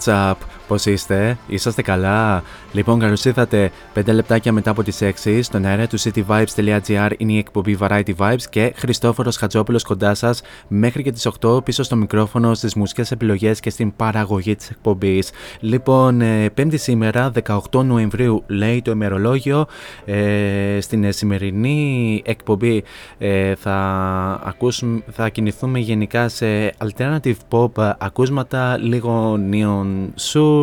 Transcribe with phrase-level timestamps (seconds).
[0.00, 0.39] that's uh,
[0.70, 0.80] up?
[0.80, 2.42] Πώς είστε, είσαστε καλά;
[2.72, 7.38] Λοιπόν, καλώς ήρθατε 5 λεπτάκια μετά από τις 6 στον αέρα του cityvibes.gr είναι η
[7.38, 12.54] εκπομπή Variety Vibes και Χριστόφορος Χατζόπουλος κοντά σας μέχρι και τις 8 πίσω στο μικρόφωνο,
[12.54, 15.30] στις μουσικές επιλογές και στην παραγωγή της εκπομπής.
[15.60, 19.66] Λοιπόν, ε, Πέμπτη σήμερα, 18 Νοεμβρίου, λέει το ημερολόγιο.
[20.04, 22.84] Ε, στην ε, σημερινή εκπομπή
[23.18, 23.76] ε, θα,
[24.44, 30.59] ακούσουμε, θα κινηθούμε γενικά σε alternative pop ακούσματα, λίγο neon soul,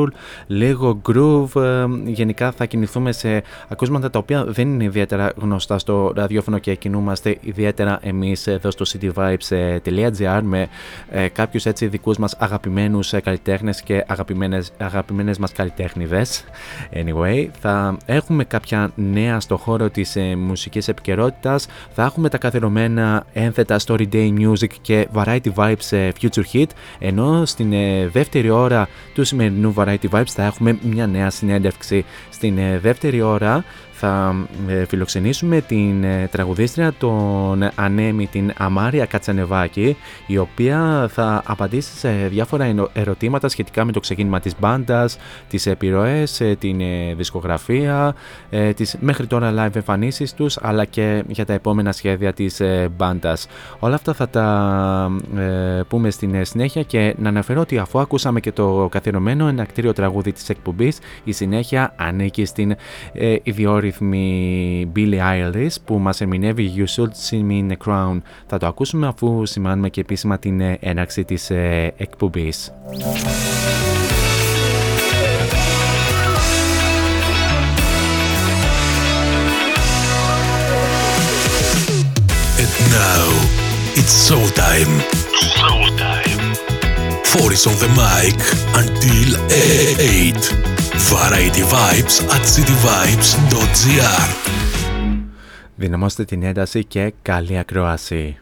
[0.48, 1.62] λίγο groove.
[1.62, 6.76] ε, γενικά θα κινηθούμε σε ακούσματα τα οποία δεν είναι ιδιαίτερα γνωστά στο ραδιόφωνο και
[6.76, 10.68] κινούμαστε ιδιαίτερα εμείς εδώ στο cityvibes.gr με
[11.10, 16.44] ε, κάποιους έτσι δικούς μας αγαπημένους ε, καλλιτέχνες και αγαπημένες, αγαπημένες μας καλλιτέχνηδες.
[16.94, 21.68] Anyway, θα έχουμε κάποια νέα στο χώρο της ε, μουσικής επικαιρότητας.
[21.92, 26.66] Θα έχουμε τα καθερωμένα ένθετα Story Day Music και Variety Vibes ε, Future Hit,
[27.00, 32.06] ενώ στην ε, δεύτερη ώρα του σημερινού Variety Vibes θα έχουμε μια νέα συνέντευξη.
[32.30, 33.64] Στην ε, δεύτερη ώρα
[34.00, 34.36] θα
[34.68, 39.98] ε, φιλοξενήσουμε την ε, τραγουδίστρια των Ανέμι, την Αμάρια Κατσανεβάκη,
[40.28, 45.18] η οποία θα απαντήσει σε διάφορα ενο- ερωτήματα σχετικά με το ξεκίνημα της μπάντας,
[45.50, 48.16] τις επιρροές, ε, την ε, δισκογραφία,
[48.50, 52.90] ε, τις μέχρι τώρα live εμφανίσεις τους, αλλά και για τα επόμενα σχέδια της ε,
[52.98, 53.48] μπάντας.
[53.80, 58.40] Όλα αυτά θα τα ε, πούμε στην ε, συνέχεια και να αναφέρω ότι αφού ακούσαμε
[58.40, 62.76] και το καθιερωμένο ενακτήριο τραγούδι της εκπομπής, η συνέχεια ανήκει στην
[63.14, 63.36] ε,
[63.88, 68.18] ιδιόρυθμη Billie Eilish που μας ερμηνεύει You Should See Me in a Crown.
[68.48, 72.72] Θα το ακούσουμε αφού σημάνουμε και επίσημα την ε, έναρξη της ε, εκπομπής.
[82.64, 83.28] And now
[84.00, 84.94] it's showtime.
[85.58, 86.42] Showtime.
[87.30, 88.38] Four is on the mic
[88.82, 89.30] until
[90.82, 90.87] 8.
[90.98, 94.30] Variety Vibes at cityvibes.gr
[95.76, 98.38] Δυναμώστε την ένταση και καλή ακρόαση.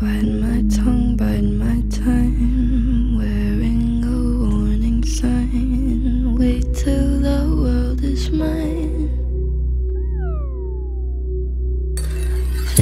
[0.00, 6.34] Bite my tongue, bite my time, wearing a warning sign.
[6.38, 8.97] Wait till the world is mine.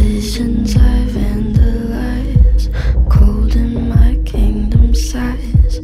[0.06, 2.64] visions I vandalize,
[3.11, 5.81] cold in my kingdom size,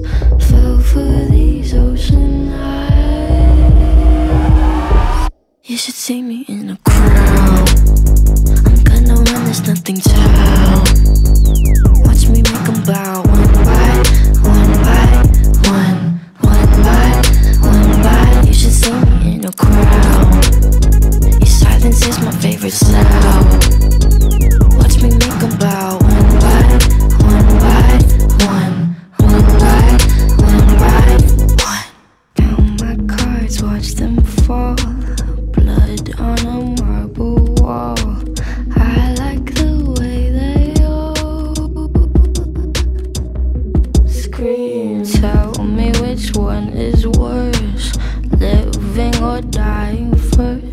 [0.48, 2.88] fell for these ocean eyes.
[5.64, 7.68] You should see me in a crowd.
[8.68, 9.16] I'm gonna
[9.68, 9.98] nothing.
[12.06, 12.42] Watch me
[12.86, 13.90] bow one by
[14.50, 15.10] one by
[15.74, 15.98] one,
[16.50, 17.08] one by
[17.70, 18.26] one by.
[18.46, 20.31] You should see me in a crowd.
[21.92, 23.46] Dance is my favorite sound.
[24.78, 26.62] Watch me make them bow one by
[27.20, 27.98] one by
[28.48, 29.84] one, one by
[30.40, 31.20] one by
[31.68, 31.84] one.
[32.34, 34.76] Count my cards, watch them fall.
[35.52, 37.98] Blood on a marble wall.
[38.74, 41.54] I like the way they all
[44.08, 45.04] scream.
[45.04, 47.92] Tell me which one is worse,
[48.38, 50.71] living or dying first.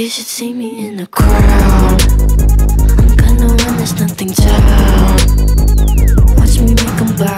[0.00, 2.00] You should see me in the crowd.
[2.98, 4.48] I'm gonna run, there's nothing to
[6.38, 7.29] Watch me make them bow.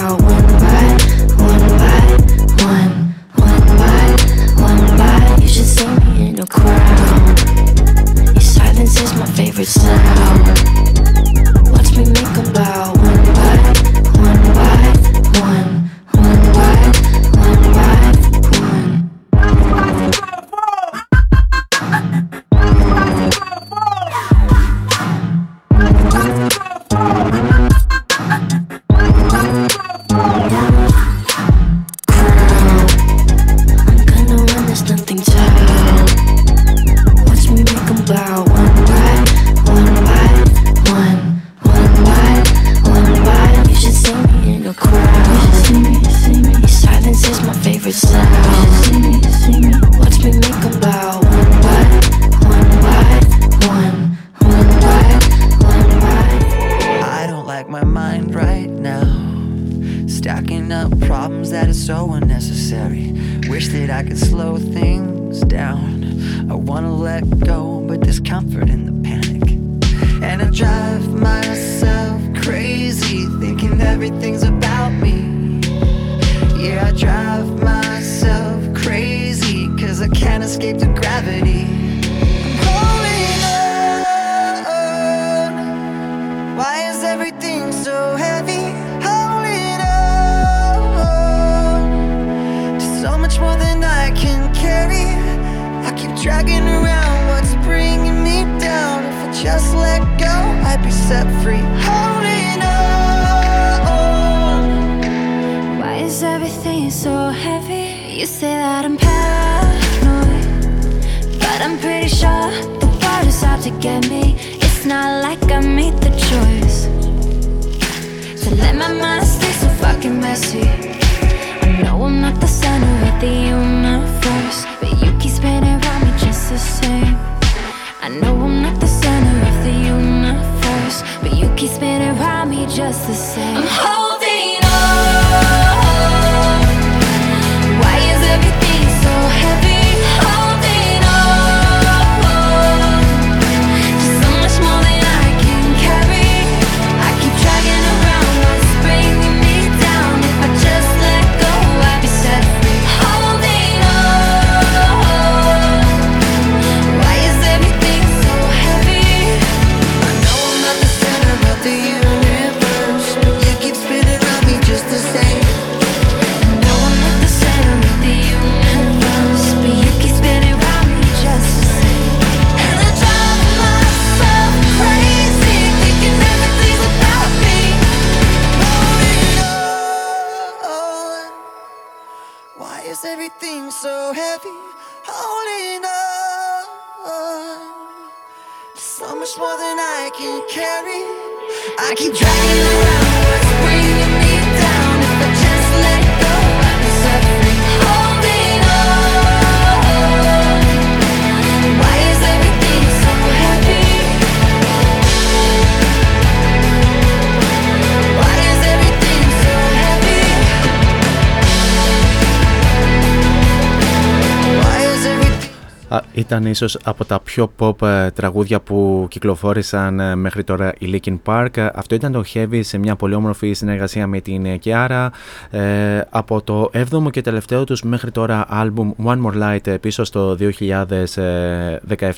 [216.33, 221.17] Ήταν ίσως από τα πιο pop ε, τραγούδια που κυκλοφόρησαν ε, μέχρι τώρα η Linkin
[221.25, 221.57] Park.
[221.57, 225.09] Ε, Αυτό ήταν το Heavy σε μια πολύ όμορφη συνεργασία με την Kiara.
[225.51, 230.05] Ε, από το 7ο και τελευταίο τους μέχρι τώρα άλμπουμ One More Light ε, πίσω
[230.05, 230.37] στο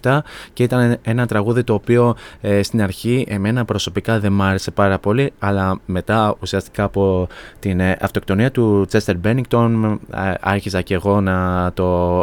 [0.02, 0.18] 2017
[0.52, 4.98] και ήταν ένα τραγούδι το οποίο ε, στην αρχή εμένα προσωπικά δεν μ' άρεσε πάρα
[4.98, 7.26] πολύ αλλά μετά ουσιαστικά από
[7.58, 12.18] την ε, αυτοκτονία του Chester Bennington ε, άρχισα και εγώ να το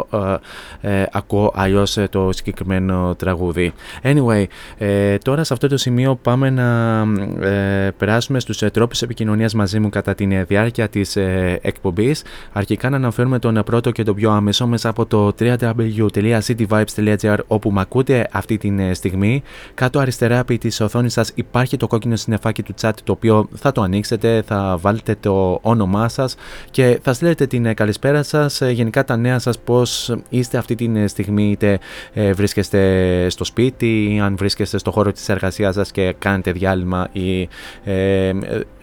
[0.80, 3.72] ε, ε, ακούω αλλιώς το συγκεκριμένο τραγούδι.
[4.02, 4.44] Anyway,
[4.78, 7.00] ε, τώρα σε αυτό το σημείο πάμε να
[7.46, 12.22] ε, περάσουμε στους ε, τρόπους επικοινωνίας μαζί μου κατά τη διάρκεια της ε, εκπομπής.
[12.52, 17.80] Αρχικά να αναφέρουμε τον πρώτο και τον πιο άμεσο μέσα από το www.cityvibes.gr όπου με
[17.80, 19.42] ακούτε αυτή τη στιγμή.
[19.74, 23.72] Κάτω αριστερά επί της οθόνης σας υπάρχει το κόκκινο συννεφάκι του chat το οποίο θα
[23.72, 26.34] το ανοίξετε, θα βάλετε το όνομά σας
[26.70, 30.74] και θα στείλετε την ε, καλησπέρα σας, ε, γενικά τα νέα σας πώς είστε αυτή
[30.74, 31.78] τη στιγμή είτε
[32.12, 37.08] ε, βρίσκεστε στο σπίτι ή αν βρίσκεστε στο χώρο της εργασίας σας και κάνετε διάλειμμα
[37.12, 37.48] ή
[37.84, 38.32] ε,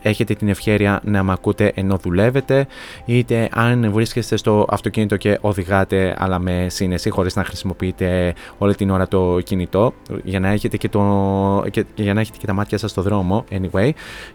[0.01, 2.67] έχετε την ευχαίρεια να με ακούτε ενώ δουλεύετε
[3.05, 8.89] είτε αν βρίσκεστε στο αυτοκίνητο και οδηγάτε αλλά με σύνεση χωρίς να χρησιμοποιείτε όλη την
[8.89, 12.77] ώρα το κινητό για να έχετε και, το, και, για να έχετε και τα μάτια
[12.77, 13.89] σας στο δρόμο anyway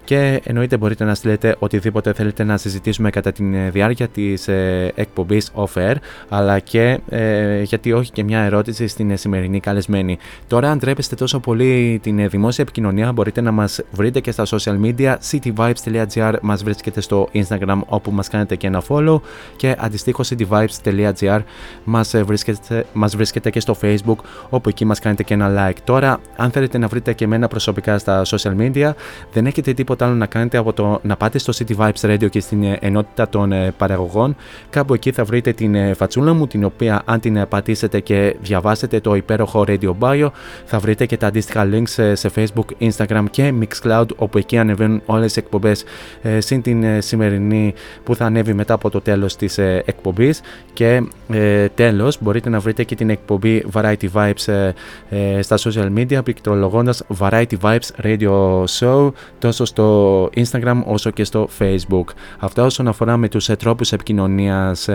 [0.05, 5.51] και εννοείται μπορείτε να στείλετε οτιδήποτε θέλετε να συζητήσουμε κατά τη διάρκεια της ε, εκπομπής
[5.55, 5.95] off-air
[6.29, 10.19] αλλά και ε, γιατί όχι και μια ερώτηση στην σημερινή καλεσμένη.
[10.47, 14.81] Τώρα αν τρέπεστε τόσο πολύ την δημόσια επικοινωνία μπορείτε να μας βρείτε και στα social
[14.85, 15.15] media
[15.57, 19.21] cityvibes.gr μας βρίσκεται στο Instagram όπου μας κάνετε και ένα follow
[19.57, 21.41] και αντιστοίχως cityvibes.gr
[21.85, 24.17] μας βρίσκεται, μας βρίσκεται και στο Facebook
[24.49, 25.77] όπου εκεί μας κάνετε και ένα like.
[25.85, 28.91] Τώρα αν θέλετε να βρείτε και εμένα προσωπικά στα social media
[29.33, 32.41] δεν έχετε τίποτα άλλο να κάνετε από το να πάτε στο City Vibes Radio και
[32.41, 34.37] στην ενότητα των παραγωγών
[34.71, 39.15] κάπου εκεί θα βρείτε την φατσούλα μου την οποία αν την πατήσετε και διαβάσετε το
[39.15, 40.29] υπέροχο Radio Bio
[40.65, 45.37] θα βρείτε και τα αντίστοιχα links σε Facebook, Instagram και Mixcloud όπου εκεί ανεβαίνουν όλες
[45.37, 45.85] οι εκπομπές
[46.23, 47.75] ε, συν την ε, σημερινή
[48.05, 50.41] που θα ανέβει μετά από το τέλος της ε, εκπομπής
[50.73, 54.73] και ε, τέλος μπορείτε να βρείτε και την εκπομπή Variety Vibes ε,
[55.09, 61.49] ε, στα social media πληκτρολογώντας Variety Vibes Radio Show τόσο στο Instagram όσο και στο
[61.59, 62.05] Facebook.
[62.39, 64.89] Αυτά όσον αφορά με τους τρόπους επικοινωνίας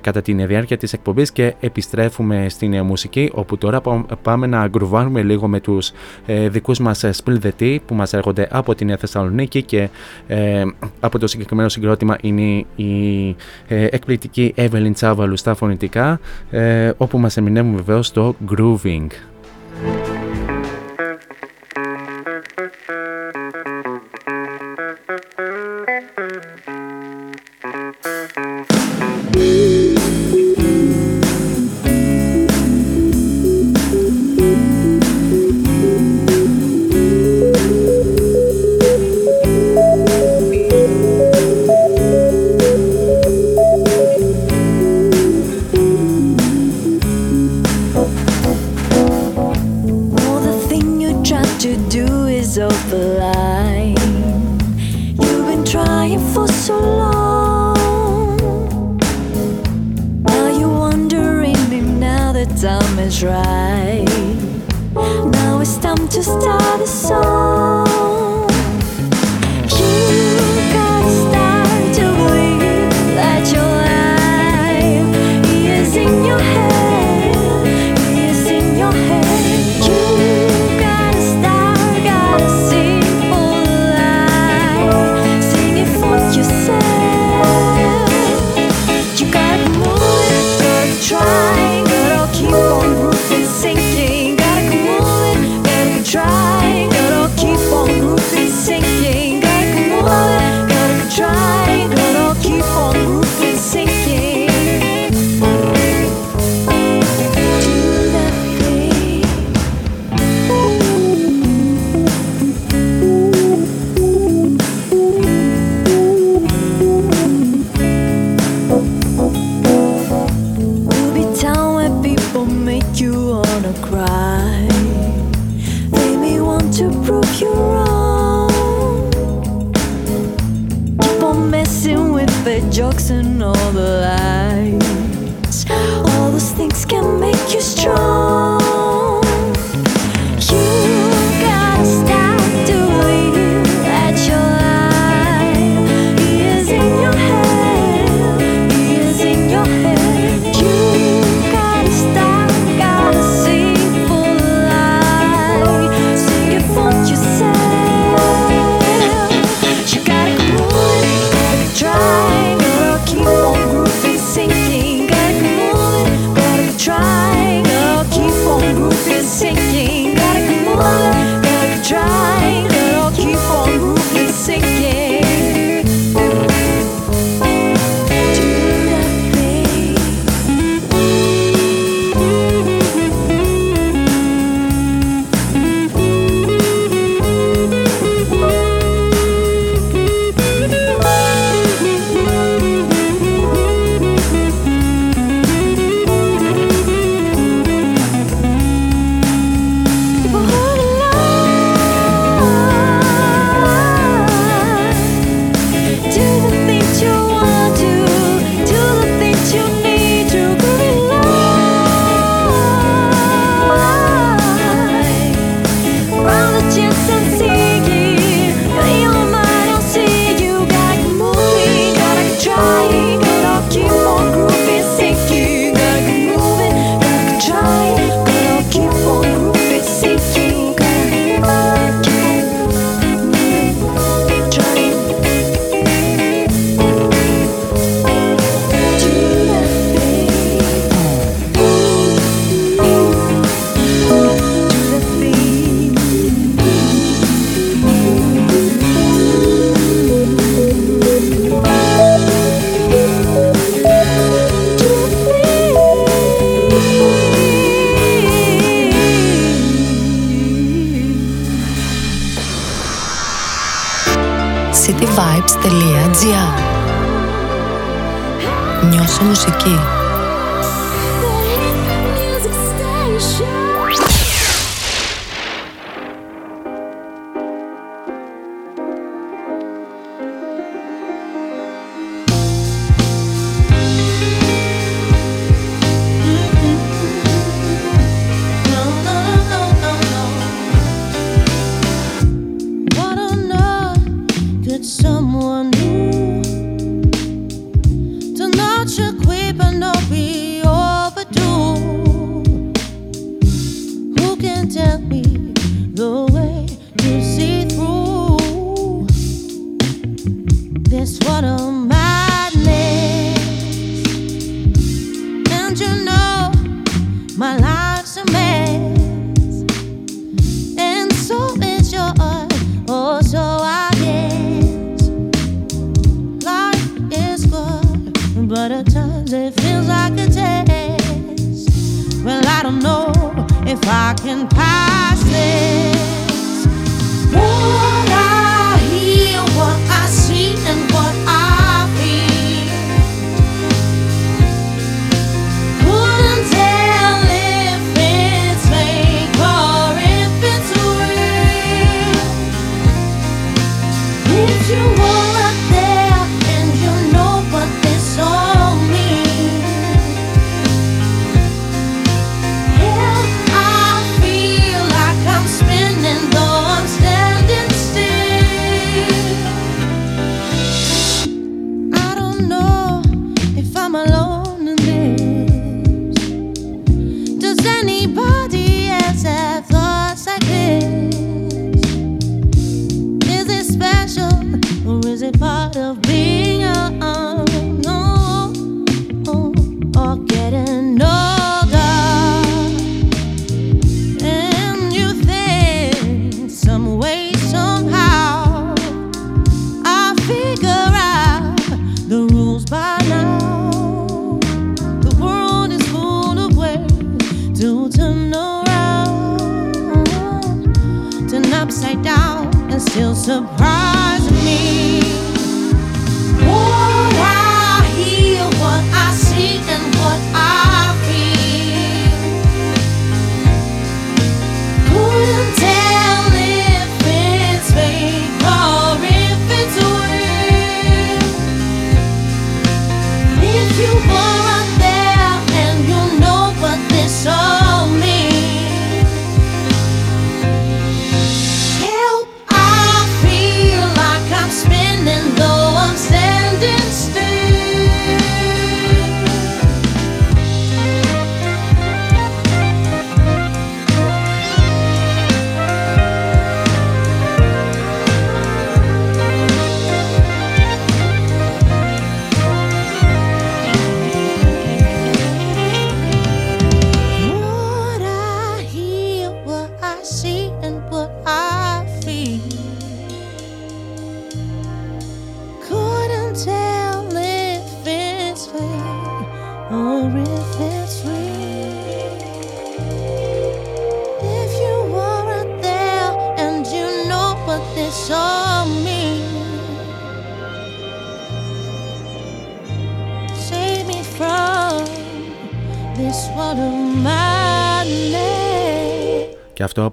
[0.00, 3.80] κατά την διάρκεια της εκπομπής και επιστρέφουμε στην μουσική όπου τώρα
[4.22, 5.92] πάμε να γκρουβάρουμε λίγο με τους
[6.26, 9.88] ε, δικούς μας Spill the Tea που μας έρχονται από την Θεσσαλονίκη και
[10.26, 10.64] ε,
[11.00, 13.28] από το συγκεκριμένο συγκρότημα είναι η
[13.68, 16.20] ε, εκπληκτική Evelyn Τσάβαλου στα φωνητικά
[16.50, 19.06] ε, όπου μας εμεινεύουν βεβαίως το Grooving.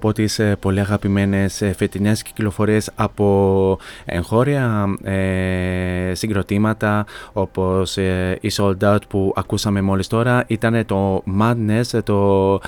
[0.01, 8.49] Από τις ε, πολύ αγαπημένες ε, φετινές κυκλοφορίες από εγχώρια ε, συγκροτήματα όπως ε, η
[8.57, 10.43] Sold Out που ακούσαμε μόλις τώρα.
[10.47, 12.59] Ήταν το Madness το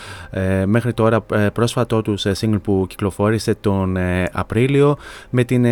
[0.66, 3.98] μέχρι τώρα πρόσφατό τους single που κυκλοφόρησε τον
[4.32, 4.98] Απρίλιο
[5.30, 5.66] με την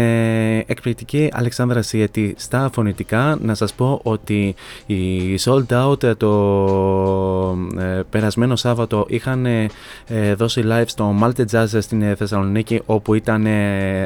[0.65, 3.37] εκπληκτική Αλεξάνδρα Σιετή στα φωνητικά.
[3.41, 6.31] Να σας πω ότι η Sold Out το
[8.09, 9.47] περασμένο Σάββατο είχαν
[10.35, 13.45] δώσει live στο Malte Jazz στην Θεσσαλονίκη όπου ήταν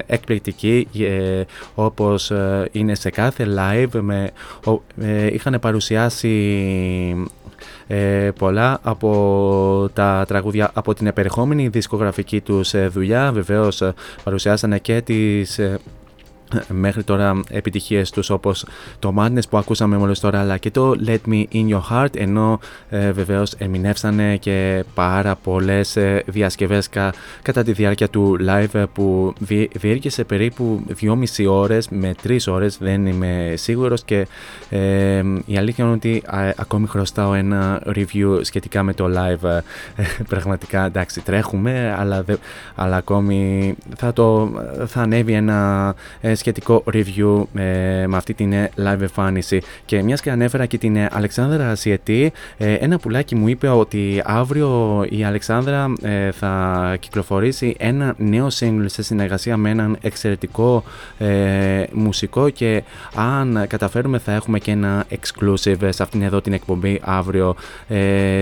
[0.05, 0.87] εκπληκτική
[1.75, 2.31] όπως
[2.71, 4.31] είναι σε κάθε live με,
[5.31, 6.33] είχαν παρουσιάσει
[8.37, 13.31] πολλά από τα τραγούδια από την επερχόμενη δισκογραφική τους δουλειά.
[13.31, 13.81] Βεβαίως
[14.23, 15.59] παρουσιάσανε και τις
[16.69, 18.65] μέχρι τώρα επιτυχίες τους όπως
[18.99, 22.59] το Madness που ακούσαμε μόλις τώρα αλλά και το Let Me In Your Heart ενώ
[22.89, 26.89] ε, βεβαίως ερμηνεύσανε και πάρα πολλές ε, διασκευές
[27.41, 29.33] κατά τη διάρκεια του live που
[29.73, 34.27] διήρκησε περίπου 2,5 ώρες με 3 ώρες δεν είμαι σίγουρος και
[34.69, 36.23] ε, η αλήθεια είναι ότι
[36.55, 39.43] ακόμη χρωστάω ένα review σχετικά με το live.
[39.95, 42.23] Ε, πραγματικά εντάξει τρέχουμε αλλά,
[42.75, 44.51] αλλά ακόμη θα, το,
[44.87, 46.44] θα ανέβει ένα σχετικό
[46.93, 49.61] review ε, με αυτή την ε, live εμφάνιση.
[49.85, 55.05] Και μιας και ανέφερα και την ε, Αλεξάνδρα Ασιετή, ένα πουλάκι μου είπε ότι αύριο
[55.09, 55.93] η Αλεξάνδρα
[56.31, 60.83] θα κυκλοφορήσει ένα νέο single σε συνεργασία με έναν εξαιρετικό
[61.91, 62.83] μουσικό και
[63.15, 67.55] αν καταφέρουμε θα έχουμε και ένα exclusive σε αυτήν εδώ την εκπομπή αύριο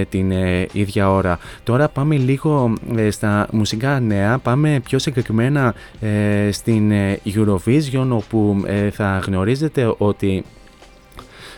[0.09, 0.31] την
[0.71, 1.39] ίδια ώρα.
[1.63, 2.73] Τώρα πάμε λίγο
[3.09, 5.73] στα μουσικά νέα, πάμε πιο συγκεκριμένα
[6.51, 6.91] στην
[7.25, 10.43] Eurovision όπου ε, θα γνωρίζετε ότι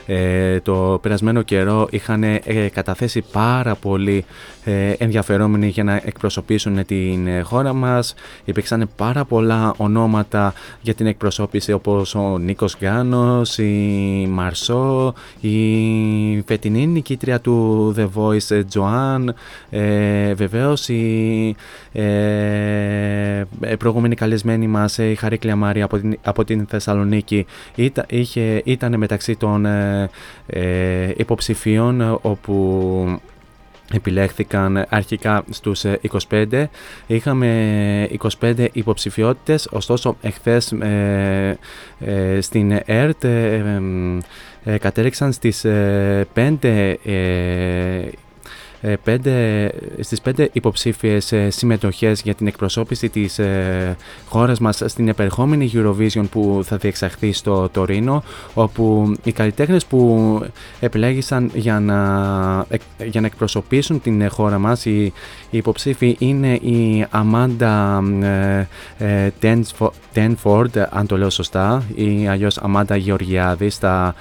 [0.05, 2.41] ε, το περασμένο καιρό είχαν ε,
[2.73, 4.25] καταθέσει πάρα πολύ
[4.67, 8.13] ε, ενδιαφερόμενοι για να εκπροσωπήσουν την ε, χώρα μας.
[8.45, 15.57] Υπήρξαν πάρα πολλά ονόματα για την εκπροσώπηση όπως ο Νίκος Γκάνος, η Μαρσό, η
[16.45, 19.33] φετινή νικήτρια του The Voice Joan,
[19.69, 21.55] ε, βεβαίως η
[21.91, 23.43] ε,
[23.79, 29.35] προηγούμενη καλεσμένη μας η Χαρίκλια Μάρια από την, από την Θεσσαλονίκη ήταν, είχε, ήταν μεταξύ
[29.35, 29.65] των
[30.45, 33.19] ε, υποψηφίων όπου
[33.93, 35.83] επιλέχθηκαν αρχικά στους
[36.29, 36.65] 25 ε,
[37.07, 38.09] είχαμε
[38.41, 39.67] 25 υποψηφιότητες.
[39.71, 41.57] Ωστόσο εχθές ε,
[41.99, 46.93] ε, στην ΕΡΤ ε, κατέληξαν στις 5 ε,
[49.03, 53.95] πέντε, στις πέντε υποψήφιες ε, συμμετοχές για την εκπροσώπηση της ε,
[54.27, 60.39] χώρας μας στην επερχόμενη Eurovision που θα διεξαχθεί στο Τωρίνο όπου οι καλλιτέχνες που
[60.79, 61.97] επιλέγησαν για να,
[63.05, 65.13] για να εκπροσωπήσουν την χώρα μας οι,
[65.49, 68.03] οι υποψήφοι είναι η Αμάντα
[70.13, 74.15] Τένφορντ αν το λέω σωστά ή αλλιώς Αμάντα Γεωργιάδης στα,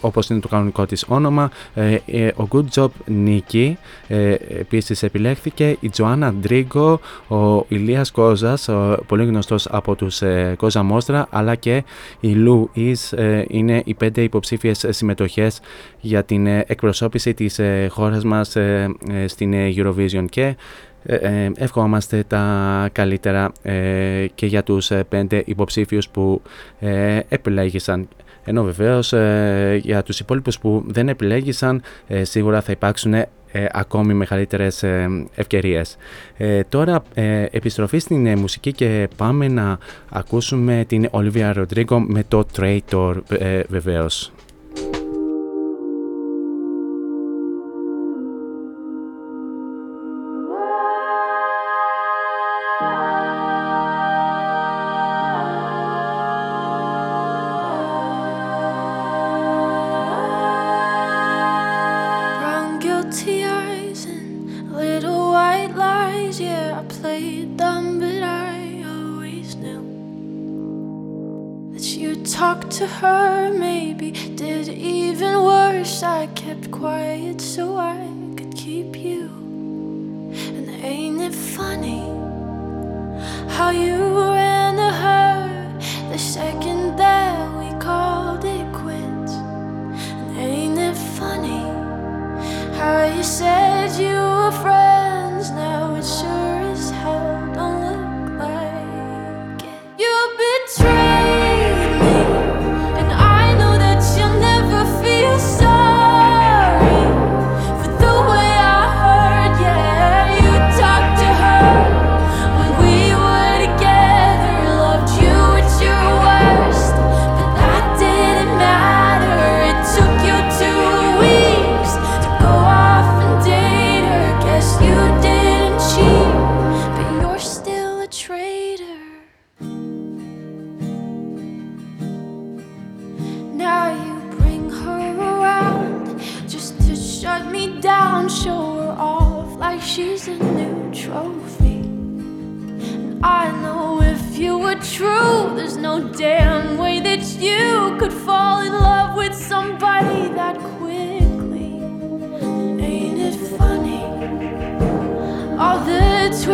[0.00, 1.97] όπως είναι το κανονικό της όνομα ε,
[2.36, 8.68] ο Good Job Νίκη ε, επίσης επιλέχθηκε, η Τζοάννα Ντρίγκο, ο Ηλίας Κόζας,
[9.06, 11.84] πολύ γνωστός από τους ε, Κόζα Μόστρα, αλλά και
[12.20, 13.14] η Λου Ις
[13.48, 15.60] είναι οι πέντε υποψήφιες συμμετοχές
[16.00, 18.56] για την εκπροσώπηση της χώρας μας
[19.26, 20.56] στην Eurovision και
[21.56, 23.52] ευχόμαστε τα καλύτερα
[24.34, 26.42] και για τους πέντε υποψήφιους που
[27.28, 28.08] επιλέγησαν.
[28.48, 33.28] Ενώ βεβαίως ε, για τους υπόλοιπους που δεν επιλέγησαν ε, σίγουρα θα υπάρξουν ε,
[33.70, 34.84] ακόμη μεγαλύτερες
[35.34, 35.96] ευκαιρίες.
[36.68, 37.02] τώρα
[37.50, 43.14] επιστροφή στην μουσική και πάμε να ακούσουμε την Ολίβια Ροντρίγκο με το Traitor
[43.68, 44.32] βεβαίως.
[67.46, 69.84] done, but I always knew
[71.72, 76.02] that you talked to her, maybe did even worse.
[76.02, 79.30] I kept quiet so I could keep you.
[80.56, 82.04] And ain't it funny
[83.56, 83.96] how you
[84.32, 85.78] ran to her
[86.10, 89.32] the second that we called it quits?
[90.18, 91.64] And ain't it funny
[92.78, 94.87] how you said you were afraid?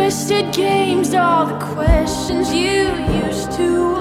[0.05, 2.83] twisted games, all the questions you
[3.25, 3.94] used to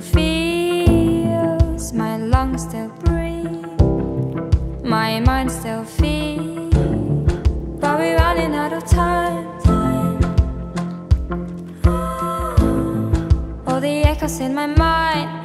[0.00, 3.82] still feels, my lungs still breathe,
[4.84, 6.74] my mind still feels.
[7.80, 9.46] But we're running out of time.
[9.62, 10.22] time.
[13.66, 15.37] All the echoes in my mind.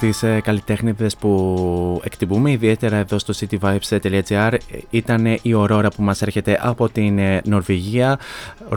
[0.00, 4.54] Τις ε, καλλιτέχνηδες που εκτιμούμε ιδιαίτερα εδώ στο cityvibes.gr
[4.90, 8.18] ήταν η Aurora που μας έρχεται από την ε, Νορβηγία.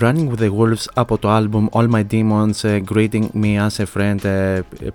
[0.02, 3.86] Running with the Wolves από το album All My Demons ε, Greeting Me as a
[3.96, 4.20] Friend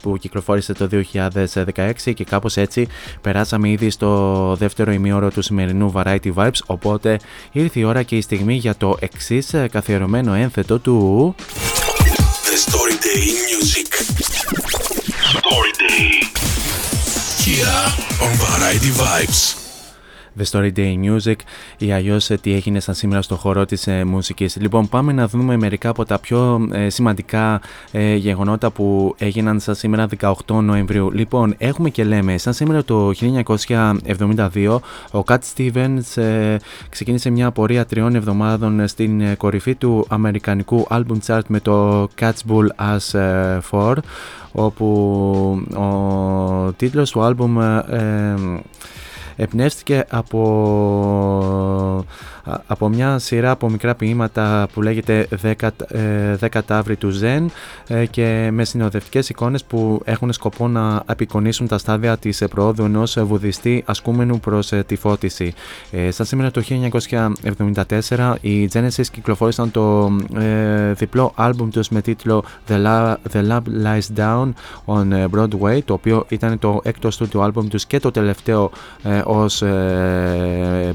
[0.02, 2.88] που κυκλοφόρησε το 2016 και κάπως έτσι
[3.20, 6.58] περάσαμε ήδη στο δεύτερο ημίωρο του σημερινού Variety Vibes.
[6.66, 7.18] Οπότε
[7.52, 11.34] ήρθε η ώρα και η στιγμή για το εξής καθιερωμένο ένθετο του
[17.56, 19.65] hier und Variety Vibes.
[20.38, 21.34] The Story Day Music
[21.78, 24.56] ή αλλιώς ε, τι έγινε σαν σήμερα στο χώρο της ε, μουσικής.
[24.60, 27.60] Λοιπόν, πάμε να δούμε μερικά από τα πιο ε, σημαντικά
[27.92, 31.10] ε, γεγονότα που έγιναν σαν σήμερα 18 Νοεμβρίου.
[31.10, 34.78] Λοιπόν, έχουμε και λέμε, σαν σήμερα το 1972,
[35.12, 36.56] ο Cat Stevens ε,
[36.88, 42.66] ξεκίνησε μια πορεία τριών εβδομάδων στην κορυφή του αμερικανικού album chart με το Cat's Bull
[42.96, 43.20] as
[43.70, 43.94] 4
[44.52, 44.86] όπου
[45.76, 48.34] ο τίτλος του άλμπουμ ε,
[49.36, 50.44] εμπνεύστηκε από
[52.66, 55.52] από μια σειρά από μικρά ποίηματα που λέγεται 10,
[56.40, 57.50] 10 ταύροι του Ζεν
[57.86, 63.18] ε, και με συνοδευτικές εικόνες που έχουν σκοπό να απεικονίσουν τα στάδια της προόδου ενός
[63.20, 65.54] βουδιστή ασκούμενου προς ε, τη φώτιση.
[65.90, 66.62] Ε, σαν σήμερα το
[68.08, 70.10] 1974 οι Genesis κυκλοφόρησαν το
[70.92, 74.52] διπλό άλμπουμ τους με τίτλο The Love, The Love Lies Down
[74.86, 78.70] on Broadway το οποίο ήταν το έκτος του άλμπουμ τους και το τελευταίο
[79.26, 79.62] ως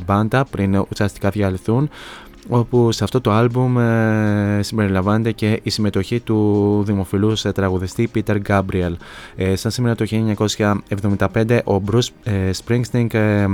[0.05, 1.89] μπάντα πριν ουσιαστικά διαλυθούν
[2.49, 8.37] όπου σε αυτό το άλμπουμ ε, συμπεριλαμβάνεται και η συμμετοχή του δημοφιλούς ε, τραγουδιστή Peter
[8.47, 8.93] Gabriel.
[9.35, 10.05] Ε, σαν σήμερα το
[11.35, 13.45] 1975 ο Bruce ε, Springsteen ε,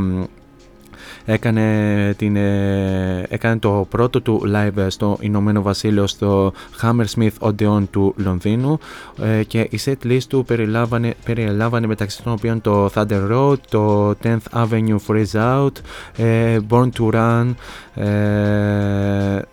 [1.30, 8.14] έκανε, την, ε, έκανε το πρώτο του live στο Ηνωμένο Βασίλειο στο Hammersmith Odeon του
[8.18, 8.80] Λονδίνου
[9.22, 14.10] ε, και η set list του περιλάμβανε, περιλάμβανε μεταξύ των οποίων το Thunder Road, το
[14.24, 15.72] 10th Avenue Freeze Out,
[16.18, 17.54] ε, Born to Run,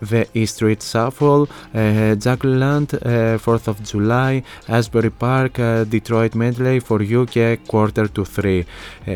[0.09, 1.43] The E Street Shuffle,
[2.23, 2.89] Jackland,
[3.45, 4.33] 4th of July,
[4.67, 5.53] Asbury Park,
[5.93, 8.61] Detroit Medley for You και Quarter to 3.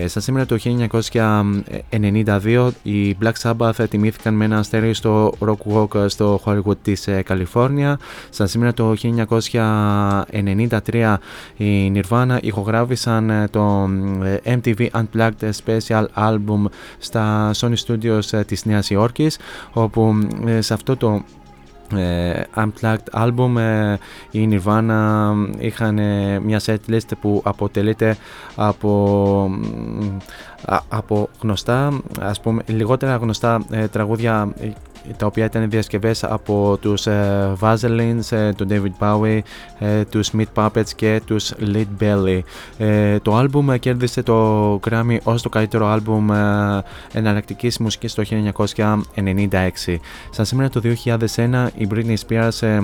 [0.05, 6.41] Σαν σήμερα το 1992 οι Black Sabbath τιμήθηκαν με ένα αστέρι στο Rock Walk στο
[6.45, 7.99] Hollywood της ε, Καλιφόρνια.
[8.30, 11.15] Σαν σήμερα το 1993
[11.57, 13.89] οι Nirvana ηχογράφησαν ε, το
[14.43, 16.65] ε, MTV Unplugged Special Album
[16.97, 19.18] στα Sony Studios της Νέας Υόρκης
[19.74, 20.28] όπου
[20.59, 21.24] σε αυτό το
[21.95, 23.97] ε, Unplugged Album ε,
[24.32, 28.17] η Nirvana είχαν ε, μια setlist που αποτελείται
[28.55, 29.51] από,
[30.88, 34.53] από γνωστά ας πούμε λιγότερα γνωστά τραγούδια
[35.18, 39.39] τα οποία ήταν διασκευές από τους ε, Vaselines, ε, τον David Bowie,
[39.80, 42.39] ε, τους Meat Puppets και τους Lead Belly.
[43.22, 46.28] Το άλμπουμ κέρδισε το Grammy ως το καλύτερο άλμπουμ
[47.14, 50.00] εναλλακτικής μουσικής το 1996.
[50.30, 52.80] Σαν σήμερα το 2001 η Britney Spears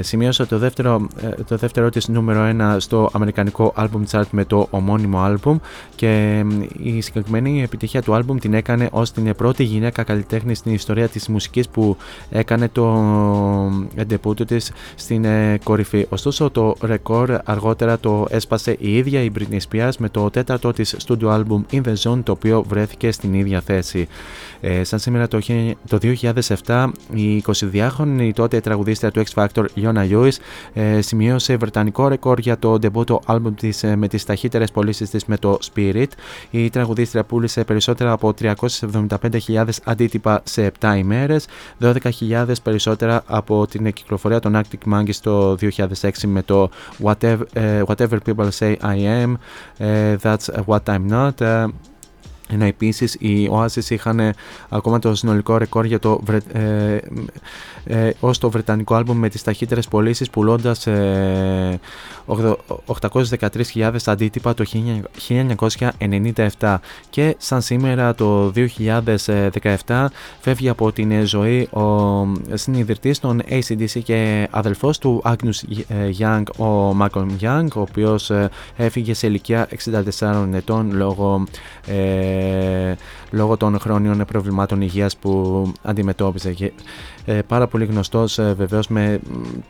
[0.00, 1.06] σημείωσε το δεύτερο,
[1.48, 5.58] το δεύτερο της νούμερο 1 στο αμερικανικό album chart με το ομώνυμο άλμπουμ
[5.94, 6.44] και
[6.82, 11.08] η συγκεκριμένη επιτυχία του άλμπουμ την έκανε ως την πρώτη γυναίκα γυναίκα καλλιτέχνη στην ιστορία
[11.08, 11.96] της μουσικής που
[12.30, 12.86] έκανε το
[13.94, 16.06] εντεπούτο της στην ε, κορυφή.
[16.08, 20.96] Ωστόσο το ρεκόρ αργότερα το έσπασε η ίδια η Britney Spears με το τέταρτο της
[21.06, 24.08] studio album In The Zone το οποίο βρέθηκε στην ίδια θέση.
[24.60, 25.38] Ε, σαν σήμερα το,
[25.88, 25.98] το
[26.66, 30.32] 2007 η 22χρονη τότε τραγουδίστρια του X Factor Yona Lewis
[30.72, 35.24] ε, σημείωσε βρετανικό ρεκόρ για το ντεμπούτο album της ε, με τις ταχύτερες πωλήσεις της
[35.24, 36.08] με το Spirit.
[36.50, 41.46] Η τραγουδίστρια πούλησε περισσότερα από 375.000 αντίτυπα σε 7 ημέρες,
[41.80, 46.70] 12.000 περισσότερα από την κυκλοφορία των Arctic Monkeys το 2006 με το
[47.02, 49.34] Whatever, uh, whatever People Say I Am,
[49.78, 51.66] uh, That's What I'm Not, uh,
[52.48, 54.34] ενώ επίσης οι Oasis είχαν
[54.68, 56.22] ακόμα το συνολικό ρεκόρ για το,
[56.52, 56.98] ε,
[57.86, 61.80] ε, ως το βρετανικό άλμπουμ με τις ταχύτερες πωλήσεις πουλώντας ε,
[63.00, 64.64] 813.000 αντίτυπα το
[66.58, 66.76] 1997
[67.10, 68.52] και σαν σήμερα το
[69.86, 70.06] 2017
[70.40, 75.84] φεύγει από την ζωή ο συνειδητής των ACDC και αδελφός του Agnes
[76.18, 79.68] Young ο Malcolm Young ο οποίος ε, έφυγε σε ηλικία
[80.20, 81.46] 64 ετών λόγω
[81.86, 82.94] ε,
[83.30, 86.72] λόγω των χρόνιων προβλημάτων υγείας που αντιμετώπιζε.
[87.46, 89.20] πάρα πολύ γνωστός βεβαίως με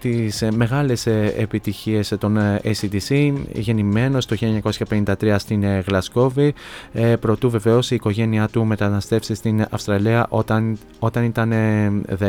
[0.01, 6.55] τις μεγάλες επιτυχίες των ACDC, γεννημένος το 1953 στην Γλασκόβη,
[7.21, 11.53] προτού βεβαίως η οικογένειά του μεταναστεύσει στην Αυστραλία όταν, όταν ήταν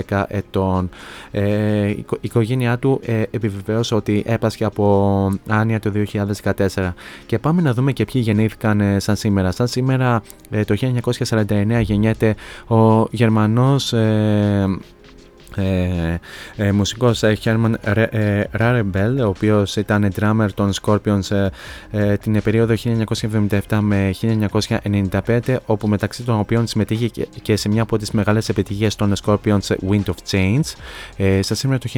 [0.09, 0.89] 10 ετών.
[1.95, 3.01] η οικογένειά του
[3.31, 5.91] επιβεβαίωσε ότι έπασχε από άνοια το
[6.73, 6.93] 2014.
[7.25, 9.51] Και πάμε να δούμε και ποιοι γεννήθηκαν σαν σήμερα.
[9.51, 10.21] Σαν σήμερα
[10.65, 10.75] το
[11.29, 12.35] 1949 γεννιέται
[12.67, 13.93] ο Γερμανός
[15.57, 16.19] ε,
[16.55, 17.73] ε, μουσικός ε, Herman
[18.59, 21.49] Rarebell ο οποίος ήταν drummer των Scorpions
[21.91, 22.73] ε, την περίοδο
[23.67, 27.09] 1977 με 1995 όπου μεταξύ των οποίων συμμετείχε
[27.41, 30.61] και σε μια από τις μεγάλες επιτυχίες των Scorpions Wind of Change.
[31.17, 31.89] Ε, στα σήμερα το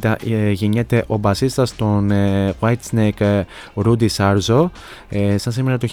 [0.00, 0.14] 1950
[0.52, 2.12] γεννιέται ο μπασίστας των
[2.60, 3.42] Whitesnake
[3.74, 4.64] Rudy Sarzo.
[5.08, 5.88] Ε, στα σήμερα το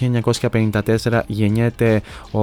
[0.50, 2.42] 1954 γεννιέται ο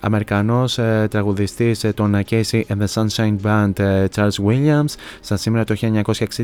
[0.00, 0.78] Αμερικανός
[1.10, 4.94] τραγουδιστής των Casey and the Sunshine Band ε, Charles Williams.
[5.20, 5.74] Σαν σήμερα το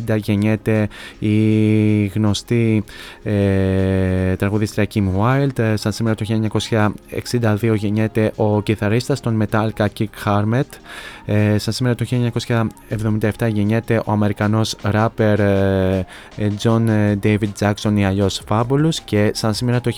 [0.07, 2.85] 1960 γεννιέται η γνωστή
[3.23, 5.59] ε, τραγουδίστρια Kim Wilde.
[5.59, 6.25] Ε, σαν σήμερα το
[7.61, 10.69] 1962 γεννιέται ο κιθαρίστας των Metallica Kick Harmet.
[11.29, 12.05] Ε, σαν σήμερα το
[13.39, 16.07] 1977 γεννιέται ο Αμερικανός ράπερ ε,
[16.63, 16.87] John
[17.23, 19.91] David Jackson ή αλλιώς Fabulous και σαν σήμερα το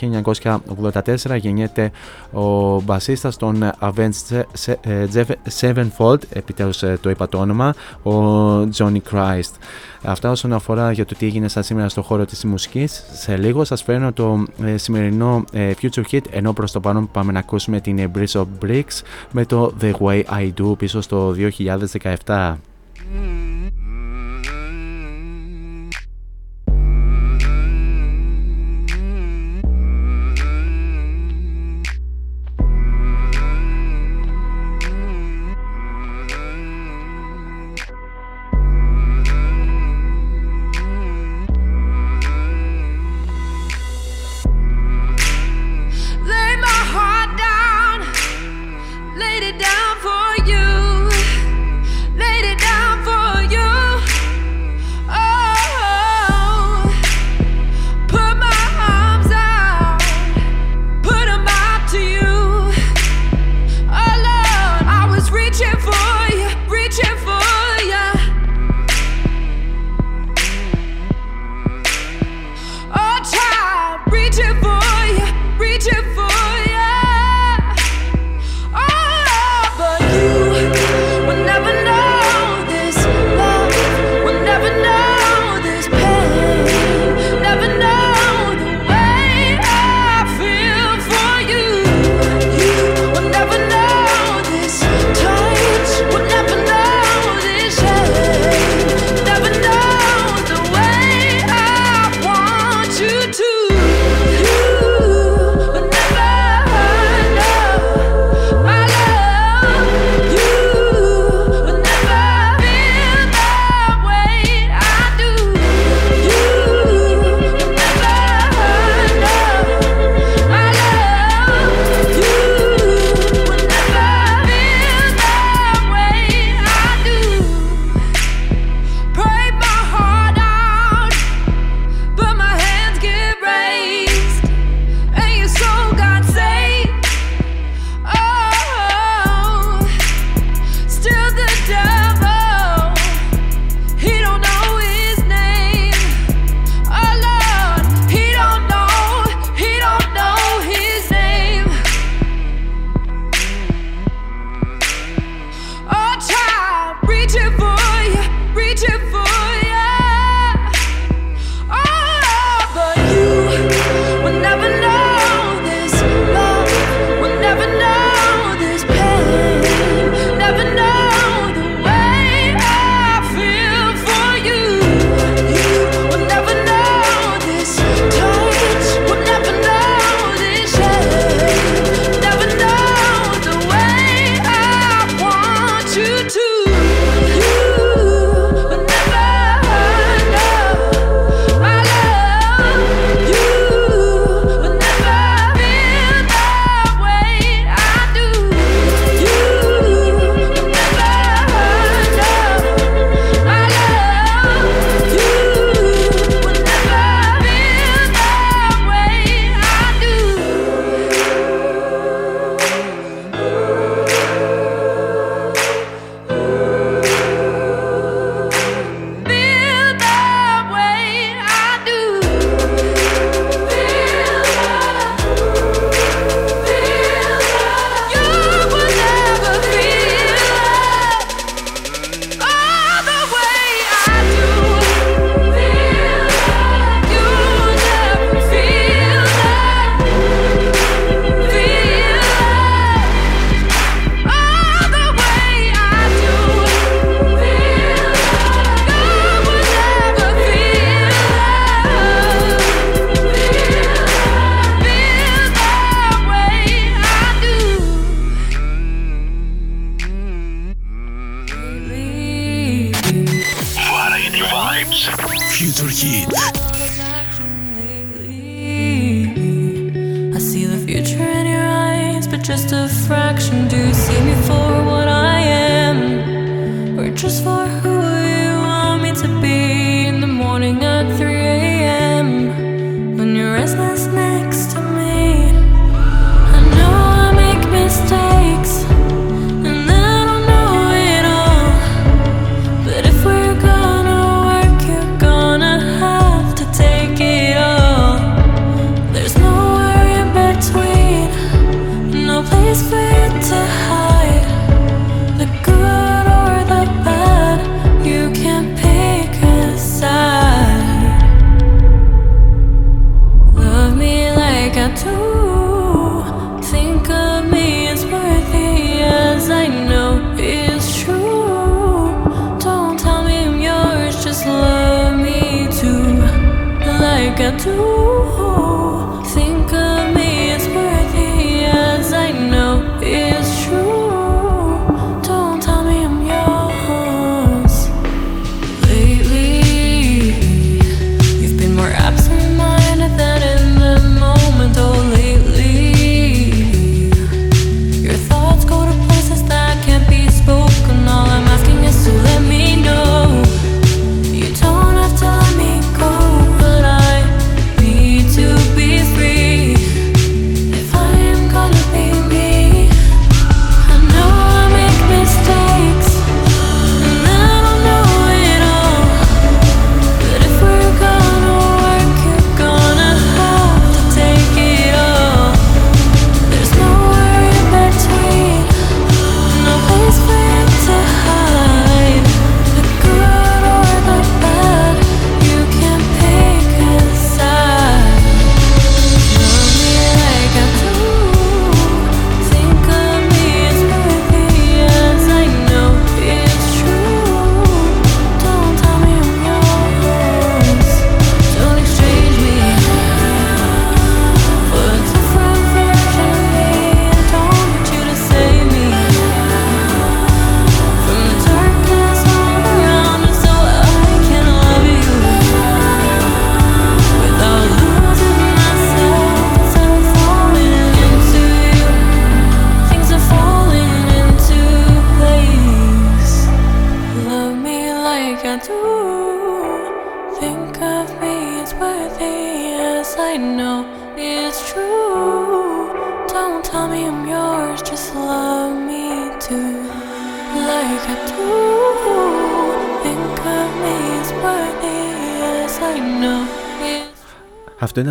[1.02, 1.90] 1984 γεννιέται
[2.32, 4.42] ο μπασίστας των Avenged
[5.60, 8.12] Sevenfold, επιτέλους ε, το είπα το όνομα, ο
[8.62, 9.52] Johnny Christ.
[10.02, 13.04] Αυτά όσον αφορά για το τι έγινε στα σήμερα στο χώρο της μουσικής.
[13.12, 17.32] Σε λίγο σας φέρνω το ε, σημερινό ε, Future Hit, ενώ προς το παρόν πάμε
[17.32, 21.34] να ακούσουμε την Breeze of Bricks με το The Way I Do πίσω στο
[22.26, 22.56] 2017.
[23.10, 23.57] laid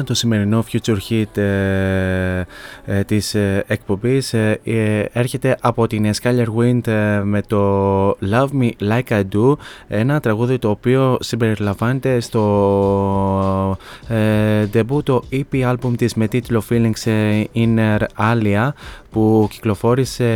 [0.07, 2.43] το σημερινό Future Hit ε,
[2.85, 4.33] ε, της ε, εκπομπής.
[4.33, 9.53] Ε, ε, έρχεται από την Skyler Wind ε, με το Love Me Like I Do,
[9.88, 17.11] ένα τραγούδι το οποίο συμπεριλαμβάνεται στο ε, debut το EP album της με τίτλο Feelings
[17.11, 18.69] ε, Inner Alia
[19.11, 20.30] που κυκλοφόρησε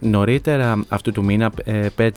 [0.00, 1.52] νωρίτερα αυτού του μήνα,
[1.98, 2.10] 5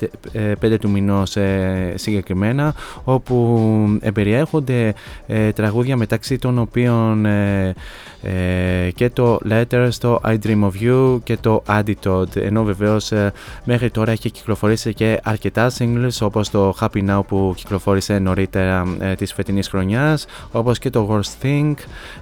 [0.79, 4.93] του μηνός ε, συγκεκριμένα, όπου εμπεριέχονται
[5.27, 7.73] ε, τραγούδια μεταξύ των οποίων ε,
[8.21, 13.33] ε, και το Letters, το I Dream of You και το Antidote, ενώ βεβαίως ε,
[13.63, 19.15] μέχρι τώρα έχει κυκλοφορήσει και αρκετά singles όπως το Happy Now που κυκλοφόρησε νωρίτερα ε,
[19.15, 21.73] της φετινής χρονιάς, όπως και το Worst Thing.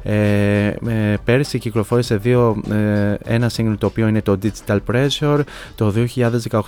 [0.03, 0.75] Ε, ε,
[1.23, 5.39] πέρσι κυκλοφόρησε δύο, ε, ένα single το οποίο είναι το Digital Pressure,
[5.75, 5.93] το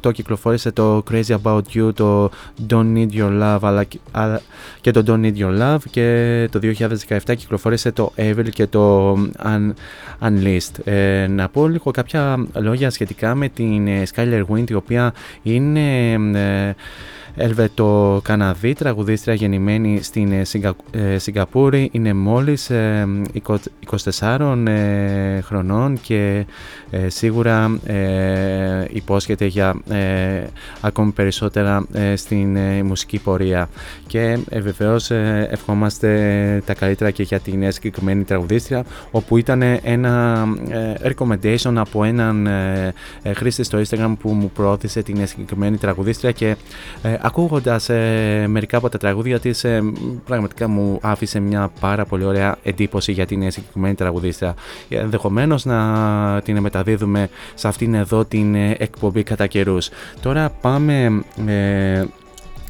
[0.02, 2.30] 2018 κυκλοφόρησε το Crazy About You, το
[2.70, 4.42] Don't Need Your Love αλλά, αλλά,
[4.82, 6.60] και το Don't Need Your Love και το
[7.08, 9.14] 2017 κυκλοφόρησε το Evil και το
[9.44, 9.74] Un,
[10.22, 10.84] Unleashed.
[10.84, 15.81] Ε, να πω λίγο κάποια λόγια σχετικά με την ε, Skyler Wind η οποία είναι
[16.36, 16.76] ε,
[17.36, 23.08] Ελβετο-Καναδή, τραγουδίστρια γεννημένη στην ε, Σιγκα, ε, Σιγκαπούρη, είναι μόλις ε,
[24.20, 26.46] 24 ε, χρονών και
[26.90, 27.80] ε, σίγουρα
[28.90, 29.76] υπόσχεται για
[30.82, 33.70] ακόμη περισσότερα στην μουσική πορεία.
[34.08, 35.12] Και βεβαίως
[35.50, 36.10] ευχόμαστε
[36.66, 40.46] τα καλύτερα και για την συγκεκριμένη τραγουδίστρια όπου ήταν ένα
[41.04, 42.48] recommendation από έναν
[43.36, 46.56] χρήστη στο Instagram που μου προώθησε την συγκεκριμένη τραγουδίστρια και
[47.22, 49.82] ακούγοντας ε, μερικά από τα τραγούδια της ε,
[50.26, 54.56] πραγματικά μου άφησε μια πάρα πολύ ωραία εντύπωση για την συγκεκριμένη τραγουδίστρια.
[54.90, 59.90] Ενδεχομένως να την μεταδίδουμε σε αυτήν εδώ την εκπομπή κατά καιρούς.
[60.22, 61.24] Τώρα πάμε...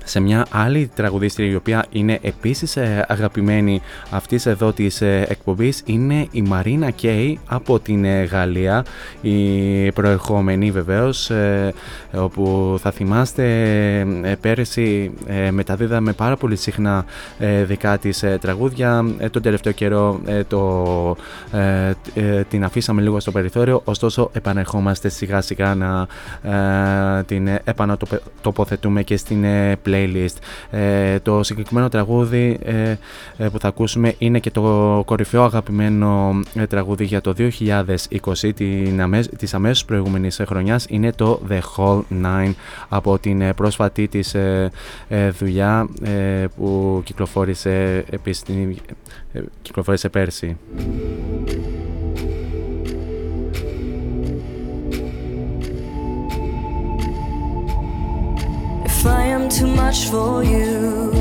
[0.02, 5.26] Ε, σε μια άλλη τραγουδίστρια η οποία είναι επίσης ε, αγαπημένη αυτής εδώ της ε,
[5.30, 8.86] εκπομπής είναι η Μαρίνα Κέι από την ε, Γαλλία.
[9.22, 11.32] Η προερχόμενη βεβαίως
[12.14, 13.46] όπου θα θυμάστε
[14.42, 15.12] πέρυσι
[15.52, 17.06] μεταδίδαμε πάρα πολύ συχνά
[17.64, 19.06] δικά της τραγούδια.
[19.32, 21.16] Τον τελευταίο καιρό το,
[22.50, 23.82] την αφήσαμε λίγο στο περιθώριο.
[23.84, 26.08] Ωστόσο επανερχόμαστε σιγά σιγά να
[27.26, 29.46] την επανατοποθετούμε και στην
[29.92, 30.36] playlist.
[30.70, 32.96] Ε, το συγκεκριμένο τραγούδι ε,
[33.38, 36.40] ε, που θα ακούσουμε είναι και το κορυφαίο αγαπημένο
[36.70, 42.54] τραγούδι για το 2020 την αμέσ, της αμέσως προηγούμενης χρονιάς είναι το The Whole Nine
[42.90, 44.36] από την πρόσφατη της
[45.40, 45.90] δουλειά
[46.56, 48.44] που κυκλοφόρησε, επίσης,
[49.62, 50.58] κυκλοφόρησε πέρσι.
[59.62, 61.12] Too much for you,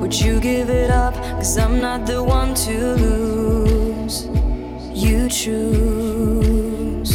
[0.00, 1.14] would you give it up?
[1.36, 4.26] Cause I'm not the one to lose.
[5.04, 7.12] You choose.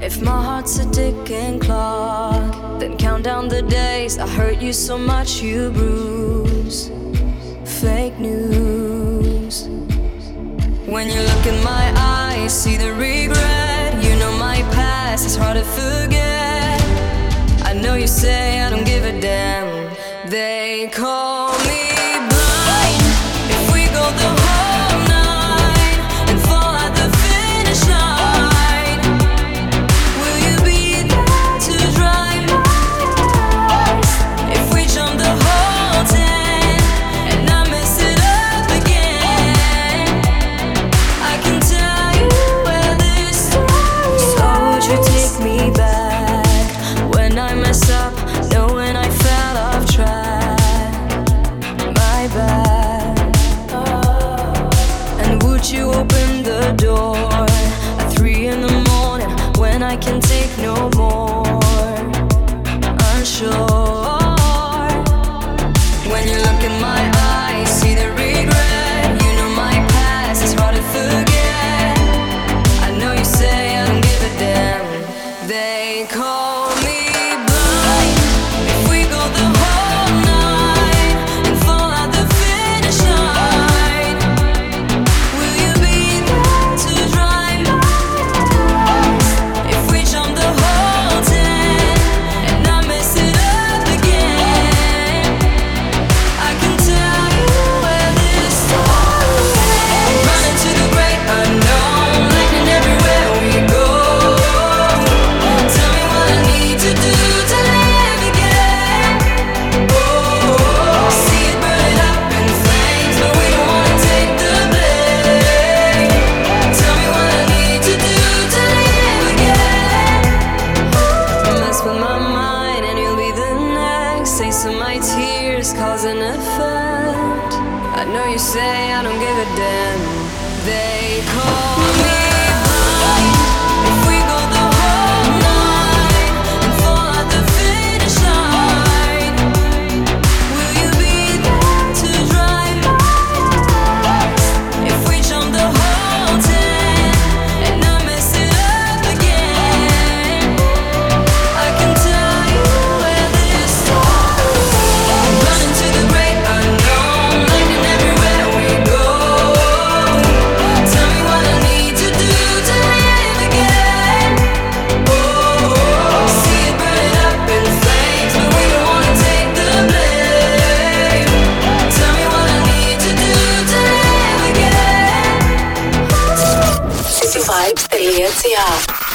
[0.00, 4.16] If my heart's a ticking clock, then count down the days.
[4.16, 6.90] I hurt you so much you bruise.
[7.82, 9.68] Fake news.
[10.94, 14.02] When you look in my eyes, see the regret.
[14.02, 16.65] You know my past, it's hard to forget
[17.80, 19.94] know you say I don't give a damn.
[20.28, 21.75] They call me.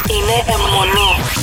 [0.10, 1.41] Είναι αιμονή.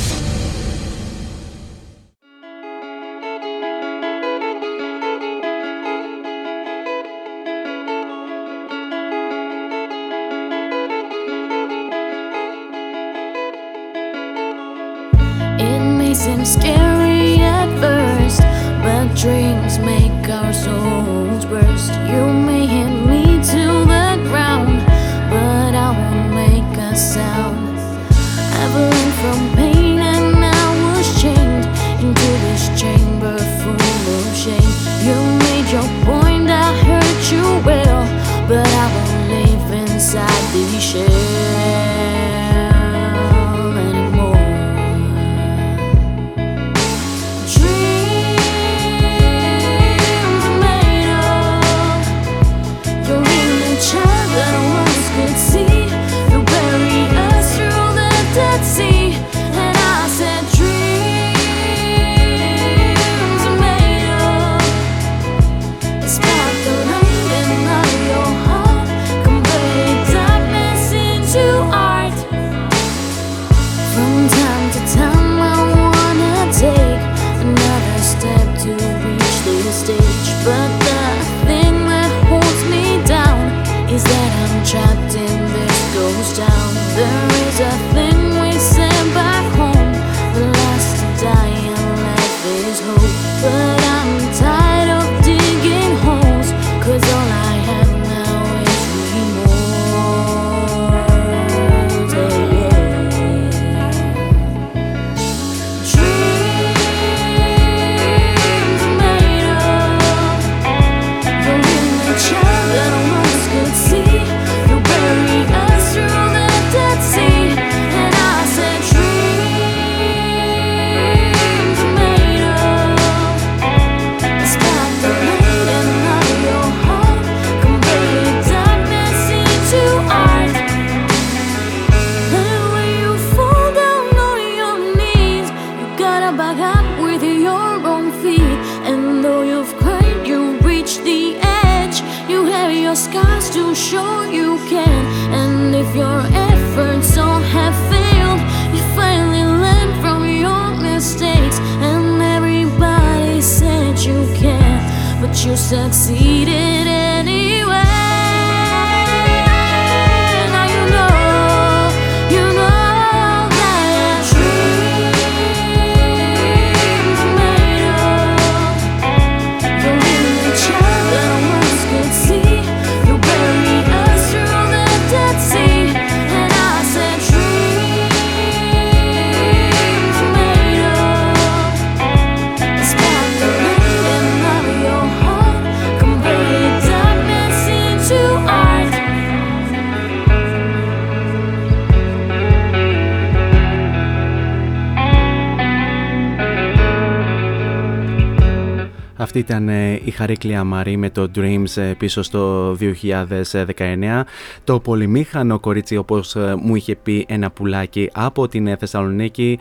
[200.19, 204.23] Χαρίκλια Μαρή με το Dreams ε, πίσω στο 2019.
[204.65, 209.59] Το πολυμήχανο κορίτσι όπως ε, μου είχε πει ένα πουλάκι από την Θεσσαλονίκη,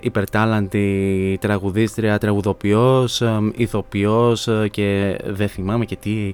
[0.00, 3.22] υπερτάλαντη τραγουδίστρια, τραγουδοποιός,
[3.54, 6.30] ηθοποιός και δεν θυμάμαι και τι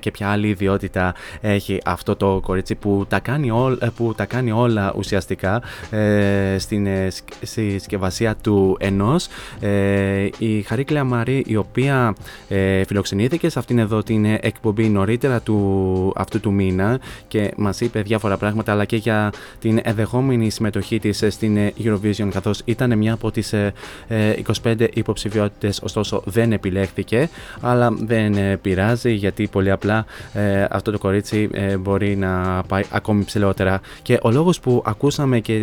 [0.00, 3.50] και ποια άλλη ιδιότητα έχει αυτό το κορίτσι που τα κάνει,
[3.96, 5.62] που τα κάνει όλα ουσιαστικά
[6.58, 6.88] στην
[7.42, 9.28] συσκευασία του ενός.
[10.38, 12.14] Η Χαρίκλια Μαρή η οποία
[12.48, 18.00] ε, φιλοξενήθηκε σε αυτήν εδώ την εκπομπή νωρίτερα του, αυτού του μήνα και μας είπε
[18.00, 23.30] διάφορα πράγματα αλλά και για την εδεχόμενη συμμετοχή της στην Eurovision καθώς ήταν μια από
[23.30, 23.54] τις
[24.62, 27.28] 25 ε, υποψηφιότητες ωστόσο δεν επιλέχθηκε
[27.60, 33.24] αλλά δεν ε, πειράζει γιατί πολύ απλά ε, αυτό το κορίτσι μπορεί να πάει ακόμη
[33.24, 33.80] ψηλότερα.
[34.02, 35.54] Και ο λόγος που ακούσαμε και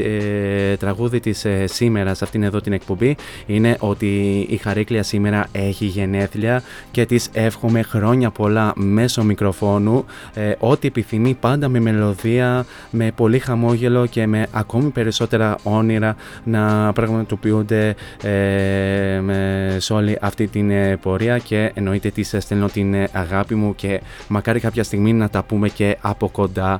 [0.79, 6.63] τραγούδι της σήμερα σε αυτήν εδώ την εκπομπή είναι ότι η Χαρίκλια σήμερα έχει γενέθλια
[6.91, 13.39] και της εύχομαι χρόνια πολλά μέσω μικροφόνου ε, ό,τι επιθυμεί πάντα με μελωδία, με πολύ
[13.39, 20.97] χαμόγελο και με ακόμη περισσότερα όνειρα να πραγματοποιούνται ε, με, σε όλη αυτή την ε,
[20.97, 21.37] πορεία.
[21.37, 25.69] Και εννοείται της στέλνω την ε, αγάπη μου και μακάρι κάποια στιγμή να τα πούμε
[25.69, 26.79] και από κοντά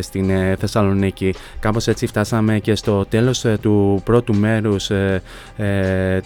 [0.00, 1.34] στην Θεσσαλονίκη.
[1.60, 4.90] Κάπως έτσι φτάσαμε και στο τέλος του πρώτου μέρους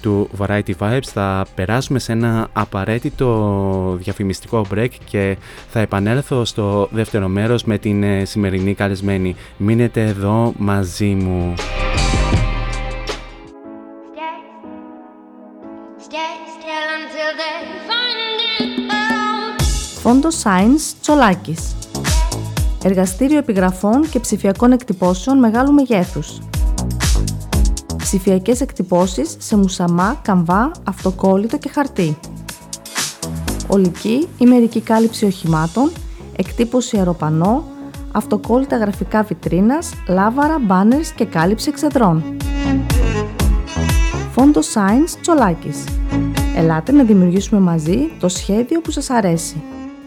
[0.00, 1.02] του Variety Vibes.
[1.02, 5.36] Θα περάσουμε σε ένα απαραίτητο διαφημιστικό break και
[5.68, 9.36] θα επανέλθω στο δεύτερο μέρος με την ε, σημερινή καλεσμένη.
[9.56, 11.54] Μείνετε εδώ μαζί μου.
[20.02, 21.74] Φόντο Science Τσολάκης
[22.84, 26.38] Εργαστήριο επιγραφών και ψηφιακών εκτυπώσεων μεγάλου μεγέθους
[28.12, 32.18] ψηφιακές εκτυπώσεις σε μουσαμά, καμβά, αυτοκόλλητο και χαρτί.
[33.66, 35.90] Ολική ή μερική κάλυψη οχημάτων,
[36.36, 37.64] εκτύπωση αεροπανό,
[38.12, 42.36] αυτοκόλλητα γραφικά βιτρίνας, λάβαρα, μπάνερς και κάλυψη εξεδρών.
[44.32, 45.84] Φόντο Science Τσολάκης.
[46.56, 49.62] Ελάτε να δημιουργήσουμε μαζί το σχέδιο που σας αρέσει.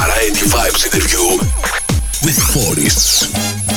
[0.00, 1.36] Variety Vibes interview
[2.24, 3.69] with Forests.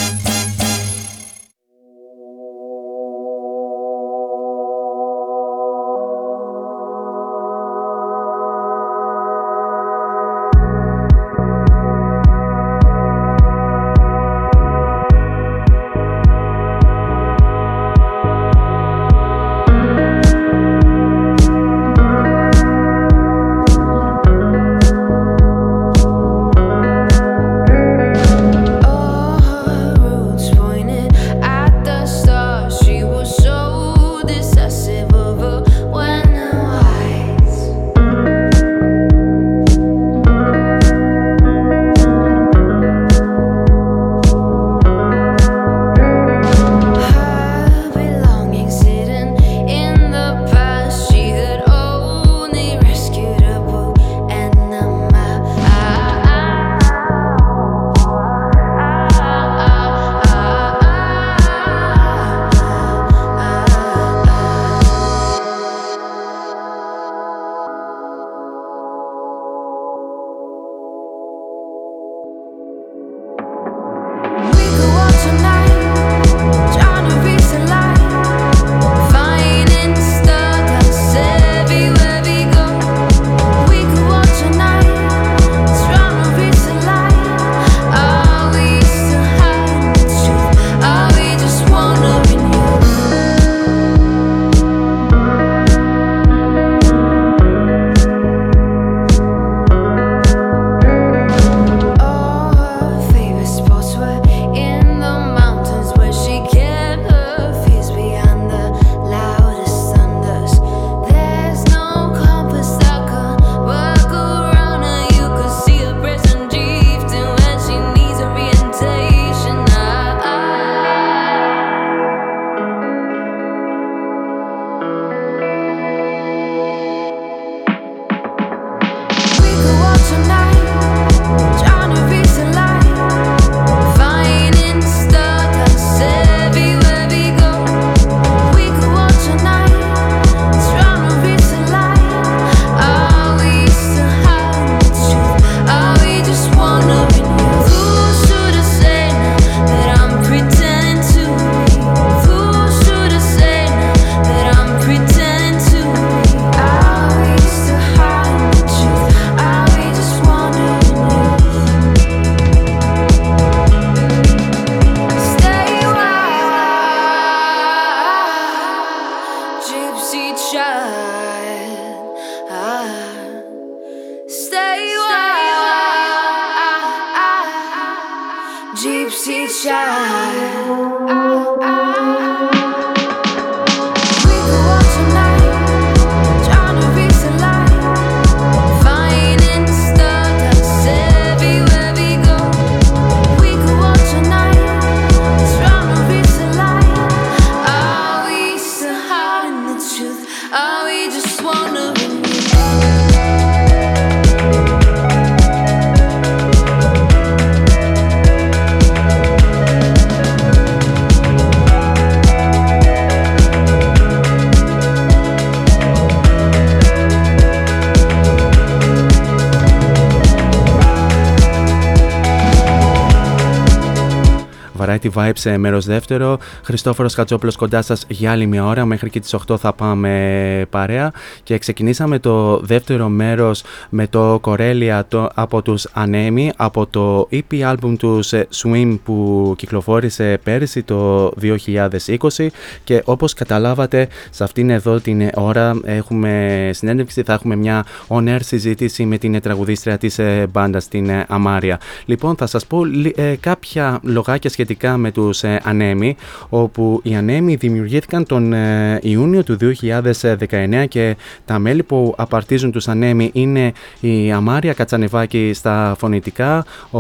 [225.04, 226.38] Variety Vibes ε, μέρος δεύτερο.
[226.64, 228.86] Χριστόφορος Χατζόπουλος κοντά σας για άλλη μια ώρα.
[228.86, 231.12] Μέχρι και τις 8 θα πάμε παρέα.
[231.44, 237.74] Και ξεκινήσαμε το δεύτερο μέρος με το Κορέλια το, από τους Ανέμι από το EP
[237.74, 242.48] album τους ε, Swim που κυκλοφόρησε πέρυσι το 2020
[242.84, 248.40] και όπως καταλάβατε σε αυτήν εδώ την ώρα έχουμε συνέντευξη, θα έχουμε μια on air
[248.42, 251.80] συζήτηση με την τραγουδίστρια της ε, μπάντας την ε, Αμάρια.
[252.06, 256.16] Λοιπόν θα σας πω λι- ε, κάποια λογάκια σχετικά με τους ε, Ανέμι
[256.50, 261.16] όπου οι Ανέμι δημιουργήθηκαν τον ε, Ιούνιο του 2019 και
[261.46, 267.00] τα μέλη που απαρτίζουν τους Ανέμι είναι η Αμάρια Κατσανεβάκη στα φωνητικά, ο,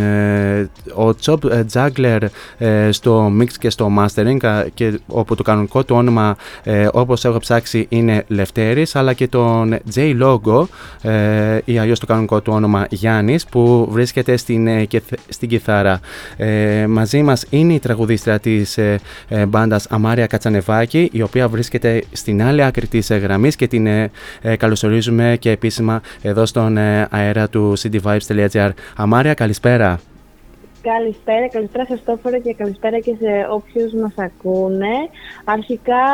[0.00, 1.38] ε, ο Chop
[1.72, 2.20] Juggler
[2.58, 7.24] ε, στο mix και στο mastering α, και όπου το κανονικό του όνομα ε, όπως
[7.24, 10.66] έχω ψάξει είναι Λευτέρης αλλά και τον J Logo
[11.02, 16.00] ε, ή αλλιώς το κανονικό του όνομα Γιάννης που βρίσκεται στην, ε, κεθ- στην κιθάρα.
[16.36, 22.02] Ε, μαζί μας είναι η τραγουδίστρια της ε, ε, μπάντας Αμάρια Κατσανεβάκη η οποία βρίσκεται
[22.12, 24.10] στην άλλη άκρη της ε, γραμμής και την ε,
[24.42, 28.70] ε, καλωσορίζουμε και επίσημα εδώ στον ε, αέρα του cityvibes.gr.
[28.96, 30.00] Αμάρια καλησπέρα.
[30.82, 34.94] Καλησπέρα, καλησπέρα σε Στόφορο και καλησπέρα και σε όποιους μας ακούνε.
[35.44, 36.04] Αρχικά,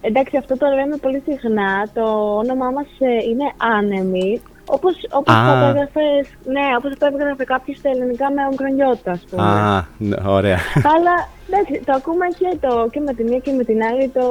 [0.00, 2.02] εντάξει αυτό το λέμε πολύ συχνά, το
[2.36, 4.40] όνομά μας ε, είναι Άνεμι.
[4.76, 5.44] Όπως, όπως Α.
[5.46, 9.42] θα το έγραφες, ναι, όπως θα το έγραφε κάποιος στα ελληνικά με ογκρονιώτα, ας πούμε.
[9.42, 10.58] Α, ναι, ωραία.
[10.94, 11.14] Αλλά
[11.48, 14.08] εντάξει, το ακούμε και, το, και με τη μία και με την άλλη.
[14.08, 14.24] Το,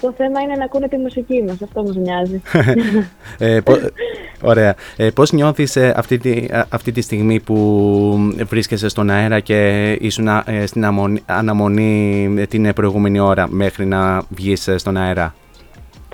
[0.00, 2.42] το θέμα είναι να ακούνε τη μουσική μας, αυτό μας νοιάζει.
[3.38, 3.78] ε, πο-
[4.42, 4.74] ωραία.
[4.96, 7.56] Ε, πώς νιώθεις ε, αυτή, τη, α- αυτή τη στιγμή που
[8.46, 13.86] βρίσκεσαι στον αέρα και ήσουν α, ε, στην αμονή- αναμονή ε, την προηγούμενη ώρα μέχρι
[13.86, 15.34] να βγεις ε, στον αέρα;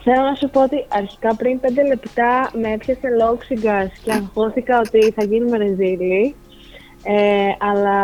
[0.09, 5.12] Θέλω να σου πω ότι αρχικά πριν πέντε λεπτά με έπιασε λόγξιγκας και αγχώθηκα ότι
[5.16, 6.34] θα γίνουμε ρεζίλοι.
[7.04, 7.14] Ε,
[7.59, 7.96] αλλά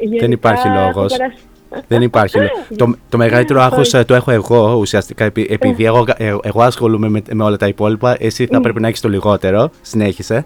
[0.00, 1.16] γενικά Δεν υπάρχει έχω λόγος.
[1.16, 1.42] περάσει-
[1.88, 2.38] Δεν υπάρχει.
[2.38, 6.62] λο- το, το μεγαλύτερο άγχος ε, το έχω εγώ ουσιαστικά επει- επειδή εγώ, ε, εγώ
[6.62, 8.16] ασχολούμαι με, με όλα τα υπόλοιπα.
[8.18, 9.70] Εσύ θα πρέπει να έχεις το λιγότερο.
[9.80, 10.44] Συνέχισε.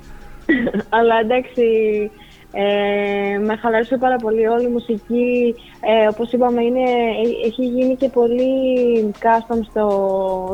[0.89, 1.63] αλλά εντάξει,
[2.57, 5.55] ε, με χαλάρωσε πάρα πολύ όλη η μουσική.
[5.81, 8.51] Ε, όπως είπαμε, είναι, ε- έχει γίνει και πολύ
[9.23, 9.87] custom στο,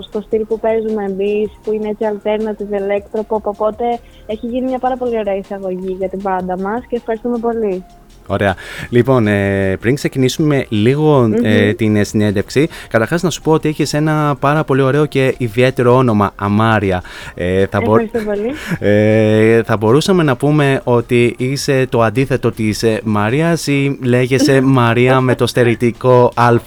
[0.08, 4.78] στο στυλ που παίζουμε εμείς, που είναι έτσι alternative electro pop, οπότε έχει γίνει μια
[4.78, 7.84] πάρα πολύ ωραία εισαγωγή για την πάντα μας και ευχαριστούμε πολύ.
[8.32, 8.54] Ωραία.
[8.88, 13.94] Λοιπόν, ε, πριν ξεκινήσουμε λίγο ε, την ε, συνέντευξη, καταρχάς να σου πω ότι έχεις
[13.94, 17.02] ένα πάρα πολύ ωραίο και ιδιαίτερο όνομα, Αμάρια.
[17.34, 18.52] Ε, θα, μπο- Ευχαριστώ πολύ.
[18.90, 25.20] ε, θα μπορούσαμε να πούμε ότι είσαι το αντίθετο της ε, Μαρίας ή λέγεσαι Μαρία
[25.20, 26.48] με το στερητικό Α;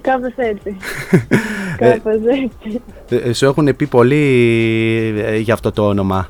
[0.00, 0.76] Κάπως έτσι.
[1.78, 2.80] Κάπως έτσι.
[3.28, 4.22] Ε, σου έχουν πει πολύ
[5.26, 6.28] ε, για αυτό το όνομα.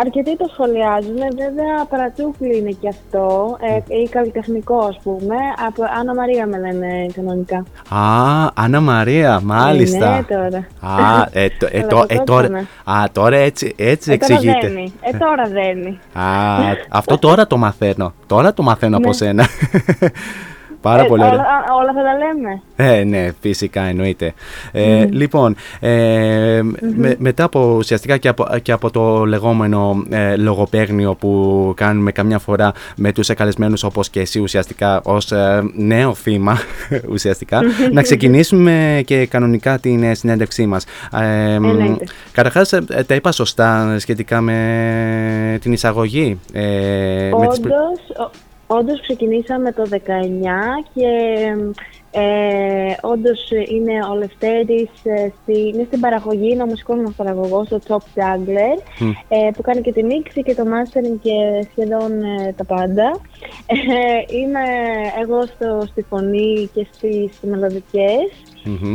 [0.00, 5.36] Αρκετοί το σχολιάζουν, βέβαια παρατσούκλι είναι και αυτό, ε, ή καλλιτεχνικό ας πούμε.
[5.66, 7.64] Από Άννα Μαρία με λένε κανονικά.
[7.88, 8.02] Α,
[8.54, 10.10] Άννα Μαρία, μάλιστα.
[10.16, 10.66] Ναι, τώρα.
[10.80, 12.66] Α, ε, το- ε, το- ε, τώρα, Καλακόψαμε.
[12.84, 14.66] α, τώρα έτσι, έτσι Ε, τώρα εξηγείται.
[14.68, 14.92] δένει.
[15.00, 15.98] Ε, τώρα δένει.
[16.12, 16.22] Α,
[16.88, 18.12] αυτό τώρα το μαθαίνω.
[18.26, 19.14] Τώρα το μαθαίνω από Ναι.
[19.14, 19.46] σένα.
[20.84, 21.42] Πάρα Ε, πολύ όλα, ωραία.
[21.42, 22.62] α, όλα θα τα λέμε.
[22.76, 24.32] Ε, ναι, φυσικά εννοείται.
[24.72, 26.60] Ε, Λοιπόν, ε,
[26.96, 32.38] με- μετά από ουσιαστικά και από, και από το λεγόμενο ε, λογοπαίγνιο που κάνουμε καμιά
[32.38, 36.58] φορά με τους καλεσμένους όπως και εσύ ουσιαστικά ως ε, νέο θύμα
[37.14, 37.60] ουσιαστικά,
[37.92, 40.84] να ξεκινήσουμε και κανονικά την ε, συνέντευξή μας.
[41.20, 42.04] Ε, μ, Εννοείται.
[42.32, 46.38] καταρχάς, ε, τα είπα σωστά σχετικά με την εισαγωγή.
[46.52, 46.62] Ε,
[47.40, 47.60] με τις...
[48.66, 51.08] πρι- Όντως, ο- όντως ξεκινήσαμε το 19 και
[52.16, 57.70] ε, όντως είναι ο Λευτέρης ε, στη, είναι στην παραγωγή, είναι ο μουσικός μας παραγωγός,
[57.70, 59.10] ο Top Juggler, Μμ.
[59.28, 63.20] ε, που κάνει και τη μίξη και το mastering και σχεδόν ε, τα πάντα.
[63.66, 64.60] Ε, είμαι
[65.22, 68.30] εγώ στο, στη φωνή και στις μελωδικές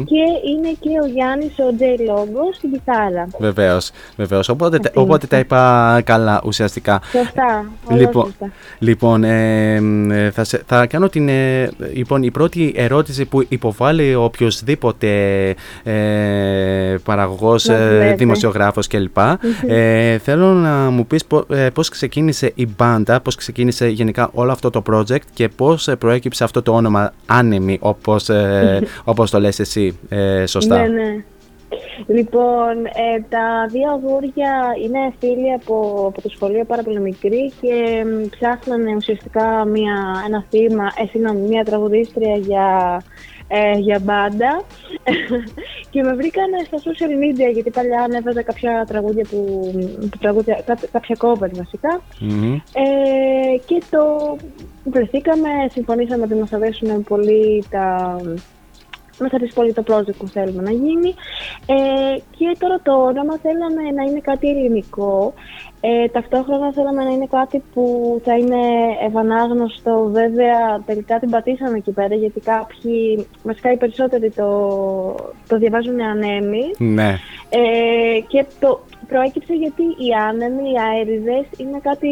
[0.06, 3.28] και είναι και ο Γιάννης ο Τζέι Λόγκος στην κιθάρα.
[3.40, 4.50] Βεβαίως, βεβαίως.
[4.50, 7.02] Οπότε, οπότε τα είπα καλά ουσιαστικά.
[7.12, 8.52] Σωστά, Λοιπόν, σωστά.
[8.80, 9.74] λοιπόν ε,
[10.10, 11.30] ε, θα, σε- θα κάνω την.
[11.30, 15.10] ε, λοιπόν, η πρώτη ερώτηση που υποβάλλει οποιοδήποτε
[15.84, 18.14] ε, παραγωγός, Να ε, δουλεύει.
[18.16, 19.18] δημοσιογράφος κλπ.
[19.68, 24.52] ε, θέλω να μου πεις πο- ε, πώς ξεκίνησε η μπάντα, πώς ξεκίνησε γενικά όλο
[24.52, 29.40] αυτό το project και πώς ε, προέκυψε αυτό το όνομα Άνεμη, όπως, ε, όπως το
[29.40, 30.88] λες εσύ ε, σωστά.
[30.88, 31.24] Ναι, ναι.
[32.08, 34.54] Λοιπόν, ε, τα δύο αγούρια
[34.84, 40.46] είναι φίλοι από, από το σχολείο πάρα πολύ μικροί και μ, ψάχνανε ουσιαστικά μια, ένα
[40.50, 43.02] θύμα, ε, συγγνώμη, μια τραγουδίστρια για,
[43.48, 44.64] ε, για μπάντα
[45.92, 50.90] και με βρήκανε στα social media γιατί παλιά ανέβαζα κάποια τραγούδια που, που τραγούδια, κά-
[50.92, 52.54] κάποια cover βασικά Μμμ.
[52.54, 54.36] ε, και το
[54.84, 58.16] βρεθήκαμε, συμφωνήσαμε ότι μας αρέσουν πολύ τα...
[59.20, 61.14] Μας αρέσει πολύ το project που θέλουμε να γίνει.
[61.66, 65.34] Ε, και τώρα το όνομα θέλαμε να είναι κάτι ελληνικό
[65.82, 67.84] ε, ταυτόχρονα θέλαμε να είναι κάτι που
[68.24, 68.58] θα είναι
[69.08, 74.50] ευανάγνωστο βέβαια τελικά την πατήσαμε εκεί πέρα γιατί κάποιοι, βασικά οι περισσότεροι το,
[75.48, 77.16] το διαβάζουν ανέμι Ναι.
[77.50, 82.10] ε, και το προέκυψε γιατί οι άνεμοι, οι αέριδες είναι κάτι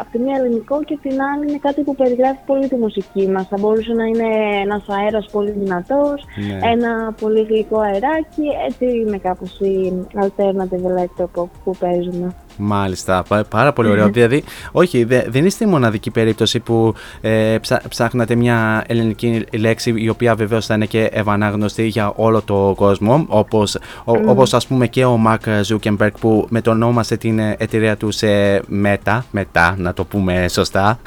[0.00, 3.46] από τη μία ελληνικό και την άλλη είναι κάτι που περιγράφει πολύ τη μουσική μας.
[3.48, 4.28] Θα μπορούσε να είναι
[4.62, 6.70] ένας αέρας πολύ δυνατός, Ναι.
[6.70, 9.92] ένα πολύ γλυκό αεράκι, έτσι είναι κάπως η
[10.24, 12.34] alternative electropop που παίζουμε.
[12.58, 14.04] Μάλιστα, πα- πάρα πολύ ωραίο.
[14.08, 19.92] δηλαδή, όχι, δε- δεν είστε η μοναδική περίπτωση που ε, ψά- ψάχνατε μια ελληνική λέξη
[19.96, 24.66] η οποία βεβαίως θα είναι και ευανάγνωστη για όλο το κόσμο όπως, ο, όπως ας
[24.66, 28.26] πούμε και ο Μαρκ Ζούκεμπερκ που μετονόμασε την ε, εταιρεία του σε
[28.84, 30.98] Meta, μετά να το πούμε σωστά.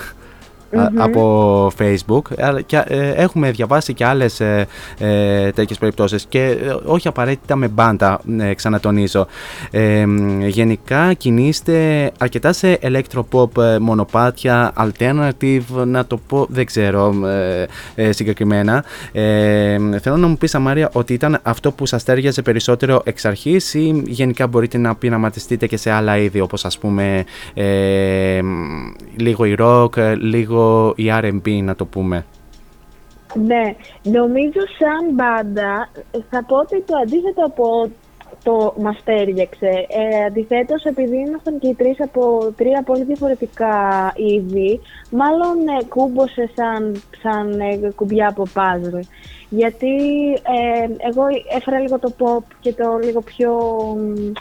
[0.77, 4.67] Α- από Facebook αλλά και, ε, έχουμε διαβάσει και άλλες ε,
[4.99, 9.27] ε, τέτοιες περιπτώσεις και ε, όχι απαραίτητα με μπάντα ε, ξανατονίζω.
[9.71, 17.13] Ε, μ, γενικά κινείστε αρκετά σε electropop ε, μονοπάτια alternative να το πω δεν ξέρω
[17.27, 17.65] ε,
[17.95, 18.83] ε, συγκεκριμένα.
[19.11, 23.73] Ε, θέλω να μου πεις Αμάρια ότι ήταν αυτό που σας τέριαζε περισσότερο εξ αρχής
[23.73, 27.23] ή γενικά μπορείτε να πειραματιστείτε και σε άλλα είδη όπως ας πούμε
[27.53, 28.47] ε, μ,
[29.15, 30.15] λίγο η rock, ε,
[30.61, 32.25] λίγο η R&B να το πούμε.
[33.33, 37.89] Ναι, νομίζω σαν μπάντα ε, θα πω ότι το αντίθετο από
[38.43, 39.85] το μας τέριαξε.
[39.87, 43.75] Ε, αντιθέτως, επειδή ήμασταν και οι τρεις από τρία πολύ διαφορετικά
[44.15, 44.79] είδη,
[45.11, 48.99] μάλλον ε, κούμποσε σαν, σαν ε, κουμπιά από puzzle.
[49.49, 49.95] Γιατί
[50.33, 51.23] ε, εγώ
[51.57, 53.53] έφερα λίγο το pop και το λίγο πιο,
[53.97, 54.31] μ, ε,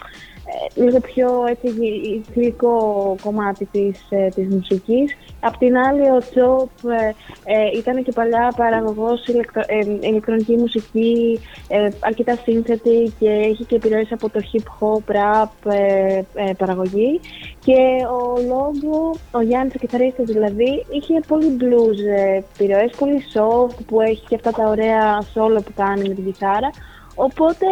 [0.73, 5.17] λίγο πιο έτσι, γλυ- γλυκό κομμάτι της, ε, της μουσικής.
[5.39, 7.13] Απ' την άλλη ο Τσόπ ε,
[7.43, 13.75] ε, ήταν και παλιά παραγωγός ηλεκτρο, ε, ηλεκτρονική μουσική, ε, αρκετά σύνθετη και έχει και
[13.75, 17.19] επιρροές από το hip hop, rap ε, ε, παραγωγή.
[17.59, 17.77] Και
[18.19, 24.01] ο Λόγκο, ο Γιάννης ο κιθαρίστας δηλαδή, είχε πολύ blues ε, επιρροές, πολύ soft που
[24.01, 26.69] έχει και αυτά τα ωραία solo που κάνει με την κιθάρα.
[27.15, 27.65] Οπότε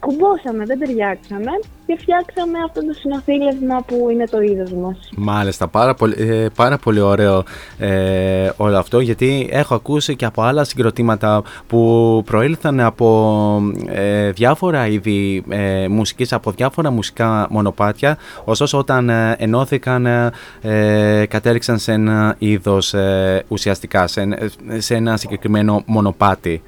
[0.00, 1.50] κουμπώσαμε, δεν ταιριάξαμε
[1.86, 5.08] και φτιάξαμε αυτό το συνοθήλευμα που είναι το είδος μας.
[5.16, 7.42] Μάλιστα, πάρα πολύ, ε, πάρα πολύ ωραίο
[7.78, 14.86] ε, όλο αυτό γιατί έχω ακούσει και από άλλα συγκροτήματα που προήλθαν από ε, διάφορα
[14.86, 20.30] είδη ε, μουσικής, από διάφορα μουσικά μονοπάτια ωστόσο όταν ε, ενώθηκαν ε,
[20.62, 24.38] ε, κατέληξαν σε ένα είδος ε, ουσιαστικά, σε, ένα-
[24.78, 26.62] σε ένα συγκεκριμένο μονοπάτι.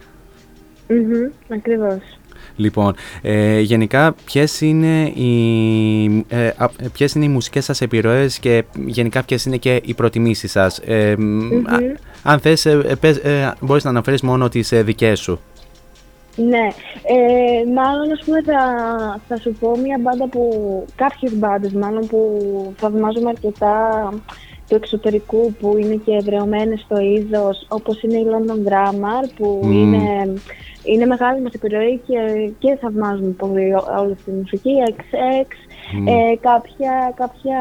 [0.88, 2.17] Μμμ, ακριβώς.
[2.60, 8.64] Λοιπόν, ε, γενικά ποιες είναι, οι, ε, α- ποιες είναι οι μουσικές σας επιρροές και
[8.86, 13.16] γενικά ποιες είναι και οι προτιμήσεις σας; Ε, μ, α- αν θες, ε, ε, πες,
[13.16, 15.40] ε, μπορείς να αναφέρεις μόνο τις ε, δικές σου.
[16.36, 16.66] Ναι,
[17.02, 18.60] ε, μάλλον ας πούμε θα,
[19.28, 20.42] θα σου πω μια μπάντα που,
[20.96, 22.18] κάποιες μπάντες μάλλον που
[22.78, 24.08] θαυμάζουμε αρκετά
[24.68, 29.72] του εξωτερικού που είναι και εδρεωμένες στο είδος όπως είναι η London Grammar που Μμμ.
[29.72, 30.32] είναι,
[30.92, 35.46] είναι μεγάλη μας επιρροή και, και θαυμάζουμε πολύ ό- όλη αυτή τη μουσική, XX,
[36.06, 37.58] ε, κάποια, κάποια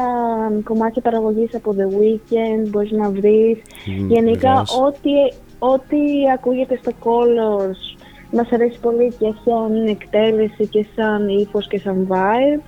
[0.64, 3.58] κομμάτια παραγωγής από The Weeknd μπορείς να βρεις.
[3.86, 4.80] Μμ, Γενικά βεβαίως.
[4.80, 5.10] ό,τι,
[5.58, 5.98] ό,τι
[6.34, 7.96] ακούγεται στο Colors
[8.32, 12.60] μας αρέσει πολύ και σαν εκτέλεση και σαν ύφος και σαν vibe.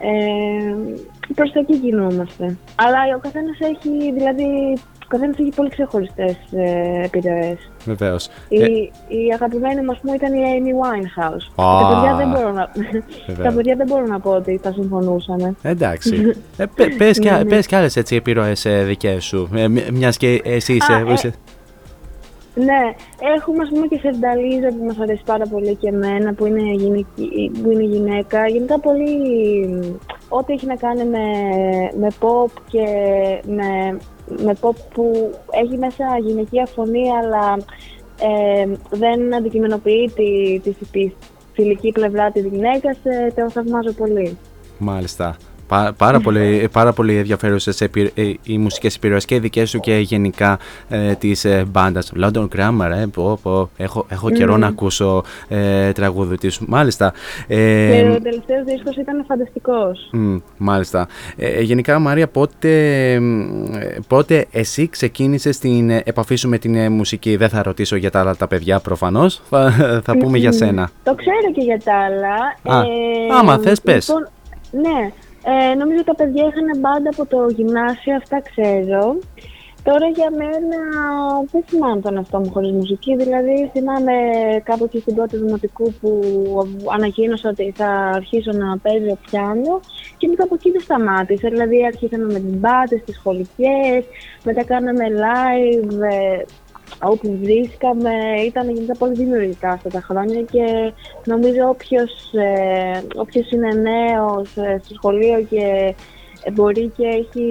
[0.00, 0.74] Ε,
[1.32, 2.56] προς τα εκεί κινούμαστε.
[2.74, 4.44] Αλλά ο καθένας έχει, δηλαδή,
[5.04, 7.70] ο καθένας έχει πολύ ξεχωριστές ε, επιρροές.
[7.84, 8.28] Βεβαίως.
[8.48, 8.66] Η, Ε,
[9.16, 11.64] η αγαπημένη μας μου ήταν η Amy Winehouse.
[11.64, 12.70] Α, τα, παιδιά δεν μπορώ να,
[13.26, 13.44] βέβαια.
[13.50, 15.56] τα παιδιά δεν μπορώ να πω ότι θα συμφωνούσαν.
[15.62, 16.14] εντάξει.
[16.56, 17.44] ε, πε- πες, και, Ναι, ναι.
[17.44, 21.32] πες και άλλες έτσι, επιρροές ε, δικές σου, ε, μ- μιας και εσύ είσαι...
[22.56, 22.94] Α, ε, είσαι- Ναι,
[23.36, 27.50] έχουμε ας πούμε και Σερνταλίζα που μας αρέσει πάρα πολύ και εμένα που είναι, γυναική,
[27.62, 28.48] που είναι γυναίκα.
[28.48, 29.14] Γενικά πολύ
[30.28, 31.18] ό,τι έχει να κάνει με,
[31.98, 32.84] με pop και
[33.46, 37.56] με, με pop που έχει μέσα γυναικεία φωνή αλλά
[38.20, 41.12] ε, δεν αντικειμενοποιεί τη, τη, τη
[41.52, 44.38] φιλική πλευρά της γυναίκας, ε, το θαυμάζω πολύ.
[44.78, 45.36] Μάλιστα
[45.96, 47.90] πάρα, πολύ, πάρα πολύ ενδιαφέρουσες ε,
[48.42, 50.58] οι μουσικές επιρροές και οι δικές σου και γενικά
[50.88, 52.12] ε, της ε, μπάντας.
[52.22, 56.58] London Grammar, ε, πω, πω, έχω, έχω καιρό να ακούσω ε, τραγούδι της.
[56.58, 57.12] Μάλιστα.
[57.46, 60.10] Ε, και ο τελευταίος δίσκος ήταν φανταστικός.
[60.56, 61.08] μάλιστα.
[61.36, 63.20] Ε, γενικά, Μάρια, πότε,
[64.06, 68.36] πότε εσύ ξεκίνησες την επαφή σου με την μουσική; Δεν θα ρωτήσω για τα άλλα
[68.36, 69.42] τα παιδιά προφανώς.
[69.50, 69.70] Θα,
[70.04, 70.90] θα πούμε για σένα.
[71.04, 72.34] Το ξέρω και για τα άλλα.
[72.76, 74.08] Α, ε, άμα θες, πες.
[74.08, 74.28] Λοιπόν,
[74.70, 75.12] ναι,
[75.44, 79.18] ε, νομίζω τα παιδιά είχαν μπάντα από το γυμνάσιο, αυτά ξέρω.
[79.82, 80.78] Τώρα για μένα
[81.50, 84.12] δεν θυμάμαι τον εαυτό μου χωρίς μουσική, δηλαδή θυμάμαι
[84.62, 86.20] κάπου και στην πρώτη δημοτικού που
[86.92, 89.80] ανακοίνωσα ότι θα αρχίσω να παίζω πιάνο
[90.16, 94.04] και μετά από εκεί δεν σταμάτησα, δηλαδή αρχίσαμε με τις μπάτες, τις σχολικές,
[94.44, 96.42] μετά κάναμε live, ε,
[97.02, 98.10] όπου βρίσκαμε
[98.46, 100.92] ήταν γενικά πολύ δημιουργικά αυτά τα χρόνια και
[101.24, 105.94] νομίζω όποιος, ε, όποιος είναι νέος ε, στο σχολείο και
[106.52, 107.46] μπορεί και έχει,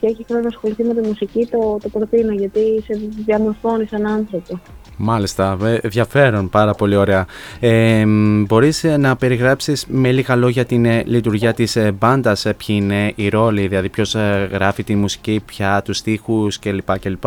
[0.00, 4.06] και έχει χρόνο να ασχοληθεί με τη μουσική, το, το προτείνω γιατί σε διαμορφώνει σαν
[4.06, 4.60] άνθρωπο.
[4.96, 7.26] Μάλιστα, ενδιαφέρον, πάρα πολύ ωραία.
[7.60, 8.04] Ε,
[8.46, 13.28] μπορείς να περιγράψεις με λίγα λόγια την ε, λειτουργία της ε, μπάντας, ποιοι είναι οι
[13.28, 14.14] ρόλοι, δηλαδή ποιος
[14.50, 16.98] γράφει τη μουσική, ποια, τους στίχους κλπ.
[16.98, 17.24] κλπ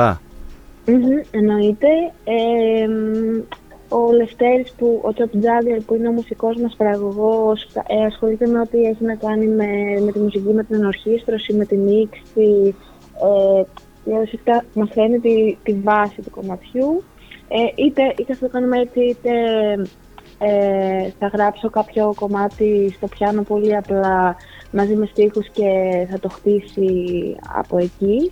[1.31, 1.88] εννοείται.
[3.89, 5.31] ο Λευτέρης, που, ο Τσοπ
[5.85, 9.68] που είναι ο μουσικός μας παραγωγός, ε, ασχολείται με ό,τι έχει να κάνει με,
[10.05, 12.76] με τη μουσική, με την ενορχήστρωση, με τη μίξη.
[13.23, 13.64] Ε,
[14.03, 17.03] ουσιαστικά μας φαίνει τη, τη βάση του κομματιού.
[17.47, 19.31] Ε, είτε, είτε αυτό το κάνουμε έτσι, είτε
[20.39, 24.35] ε, θα γράψω κάποιο κομμάτι στο πιάνο πολύ απλά
[24.72, 25.69] μαζί με στίχους και
[26.09, 28.31] θα το χτίσει από εκεί.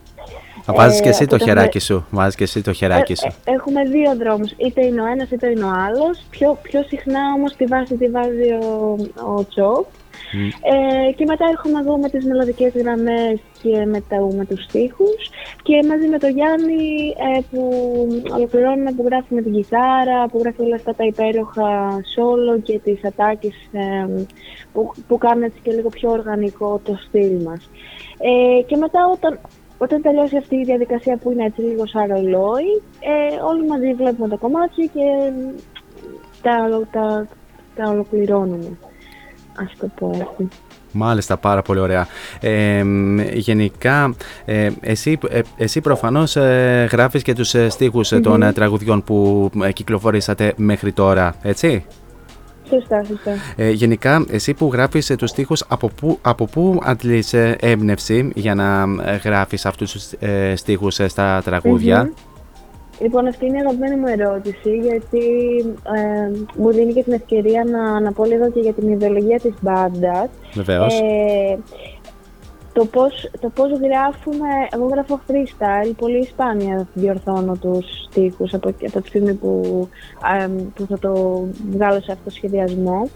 [0.66, 2.06] Βάζεις και εσύ το χεράκι σου.
[2.12, 3.34] Βάζεις και εσύ το χεράκι σου.
[3.44, 4.52] έχουμε δύο δρόμους.
[4.58, 6.26] Είτε είναι ο ένας είτε είναι ο άλλος.
[6.30, 8.96] Πιο, πιο συχνά όμως τη βάση τη βάζει ο,
[9.36, 9.86] ο Τσόπ.
[10.62, 15.30] Ε, και μετά έχουμε εδώ με τις μελωδικές γραμμές και με, τα, με τους στίχους
[15.64, 17.62] και μαζί με τον Γιάννη ε, που
[18.34, 23.06] ολοκληρώνουμε που γράφει με την κιθάρα, που γράφει όλα αυτά τα υπέροχα σόλο και τις
[23.06, 24.08] ατάκες ε,
[24.74, 27.70] που, που κάνουν έτσι και λίγο πιο οργανικό το στυλ μας.
[28.18, 29.40] Ε, και μετά όταν,
[29.78, 34.28] όταν τελειώσει αυτή η διαδικασία που είναι έτσι λίγο σαν ρολόι, ε, όλοι μαζί βλέπουμε
[34.28, 35.32] τα κομμάτια και
[36.42, 37.28] τα, τα,
[37.76, 38.78] τα ολοκληρώνουμε.
[39.58, 40.50] Ας το πω έτσι.
[40.92, 42.08] Μάλιστα, πάρα πολύ ωραία.
[42.40, 42.84] Ε,
[43.34, 44.16] γενικά,
[44.46, 50.54] ε, εσύ, ε, εσύ προφανώς ε, γράφεις και τους ε, στιχους των τραγουδιών που κυκλοφορήσατε
[50.56, 51.86] μέχρι τώρα, έτσι;
[52.70, 53.32] Σωστά, σωστά.
[53.56, 58.32] Ε, γενικά, εσύ που γράφεις ε, τους στίχους, από πού, από πού αντλείς ε, έμπνευση
[58.36, 62.12] για να ε, γράφεις αυτούς τους ε, στίχους στα τραγουδια
[63.00, 65.20] Λοιπόν, αυτή είναι η αγαπημένη μου ερώτηση, γιατί
[66.56, 70.30] μου δίνει και την ευκαιρία να, να πω λίγο και για την ιδεολογία της μπάντας.
[70.54, 71.02] Βεβαίως
[72.76, 79.02] το πώς, το πώς γράφουμε, εγώ γράφω freestyle, πολύ σπάνια διορθώνω τους στίχους από, από
[79.02, 79.88] τη στιγμή που,
[80.76, 83.10] που θα το βγάλω σε αυτό το σχεδιασμό.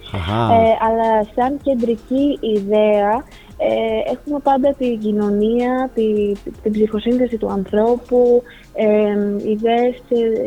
[0.51, 3.23] Ε, αλλά σαν κεντρική ιδέα
[3.57, 6.31] ε, έχουμε πάντα την κοινωνία, τη,
[6.63, 10.01] την ψυχοσύνθεση του ανθρώπου, ε, ιδέες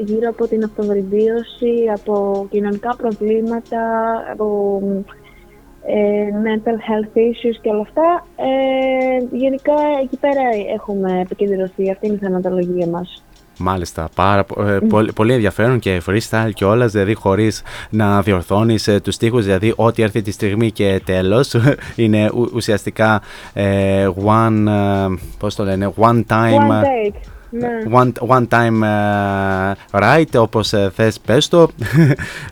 [0.05, 3.81] γύρω από την αυτοβρεβίωση, από κοινωνικά προβλήματα,
[4.33, 5.22] από ε,
[6.49, 8.27] mental health issues και όλα αυτά.
[8.37, 10.43] Ε, γενικά εκεί πέρα
[10.75, 13.23] έχουμε επικεντρωθεί, αυτή είναι η θεματολογία μας.
[13.59, 19.01] Μάλιστα, πάρα, ε, πολύ, πολύ ενδιαφέρον και freestyle και όλας, δηλαδή χωρίς να διορθώνεις ε,
[19.01, 21.55] τους στίχους, δηλαδή ό,τι έρθει τη στιγμή και τέλος,
[21.97, 23.23] είναι ουσιαστικά
[23.53, 24.67] ε, one,
[25.39, 26.69] πώς το λένε, one time...
[26.69, 27.15] One take.
[27.55, 27.69] Ναι.
[27.93, 31.69] One, one time uh, right, όπως uh, θες πες το.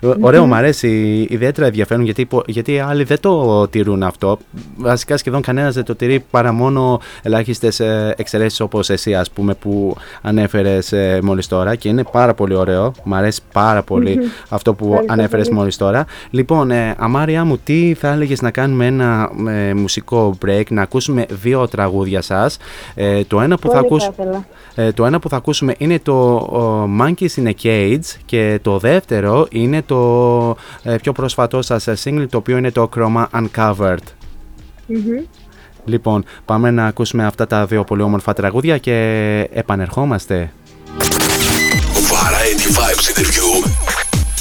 [0.20, 4.38] Ωραίο, μου αρέσει, ιδιαίτερα ενδιαφέρον γιατί, γιατί οι άλλοι δεν το τηρούν αυτό.
[4.76, 9.54] Βασικά σχεδόν κανένας δεν το τηρεί παρά μόνο ελάχιστες uh, εξαιρέσεις όπως εσύ ας πούμε
[9.54, 12.92] που ανέφερες uh, μόλις τώρα και είναι πάρα πολύ ωραίο.
[13.04, 14.18] Μου αρέσει πάρα πολύ
[14.48, 16.06] αυτό που ανέφερες μόλις τώρα.
[16.30, 21.26] Λοιπόν, ε, Αμάρια μου, τι θα έλεγες να κάνουμε ένα ε, μουσικό break, να ακούσουμε
[21.30, 22.56] δύο τραγούδια σας.
[22.94, 24.44] Ε, το ένα που θα ακούσουμε...
[24.90, 26.38] Ε, το ένα που θα ακούσουμε είναι το
[27.00, 32.36] Monkeys in a Cage και το δεύτερο είναι το ε, πιο πρόσφατό σας single το
[32.36, 34.04] οποίο είναι το Chroma Uncovered.
[35.84, 38.94] Λοιπόν, πάμε να ακούσουμε αυτά τα δύο πολύ όμορφα τραγούδια και
[39.52, 40.52] επανερχόμαστε.
[42.12, 43.50] Variety Vibes interview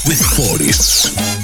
[0.07, 1.38] with Forests.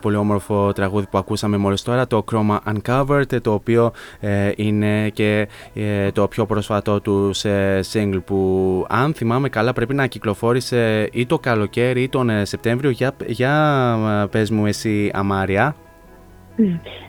[0.00, 5.48] Πολύ όμορφο τραγούδι που ακούσαμε μόλις τώρα, το Chroma Uncovered, το οποίο ε, είναι και
[5.74, 11.26] ε, το πιο πρόσφατό τους σε single που αν θυμάμαι καλά πρέπει να κυκλοφόρησε ή
[11.26, 12.90] το καλοκαίρι ή τον ε, Σεπτέμβριο.
[12.90, 15.74] Για, για πες μου εσύ Αμάρια.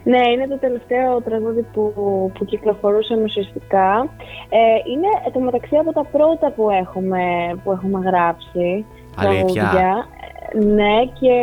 [0.03, 1.93] Ναι, είναι το τελευταίο τραγούδι που,
[2.34, 4.09] που κυκλοφορούσαμε ουσιαστικά.
[4.49, 7.22] Ε, είναι το μεταξύ από τα πρώτα που έχουμε,
[7.63, 8.85] που έχουμε γράψει.
[9.15, 10.05] Αλήθεια.
[10.53, 11.35] Ναι, και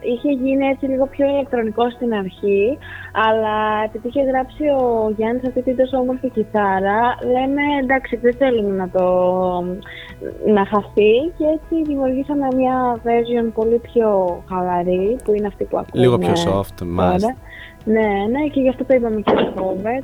[0.00, 2.78] είχε γίνει έτσι λίγο πιο ηλεκτρονικό στην αρχή,
[3.12, 7.00] αλλά επειδή είχε γράψει ο Γιάννης αυτή την τόσο όμορφη κιθάρα,
[7.34, 9.04] λέμε εντάξει δεν θέλουμε να το
[10.54, 16.02] να χαθεί και έτσι δημιουργήσαμε μια version πολύ πιο χαλαρή, που είναι αυτή που ακούμε
[16.02, 17.36] Λίγο πιο soft, μάλιστα.
[17.84, 20.02] Ναι, ναι, και γι' αυτό το είπαμε και στο cover.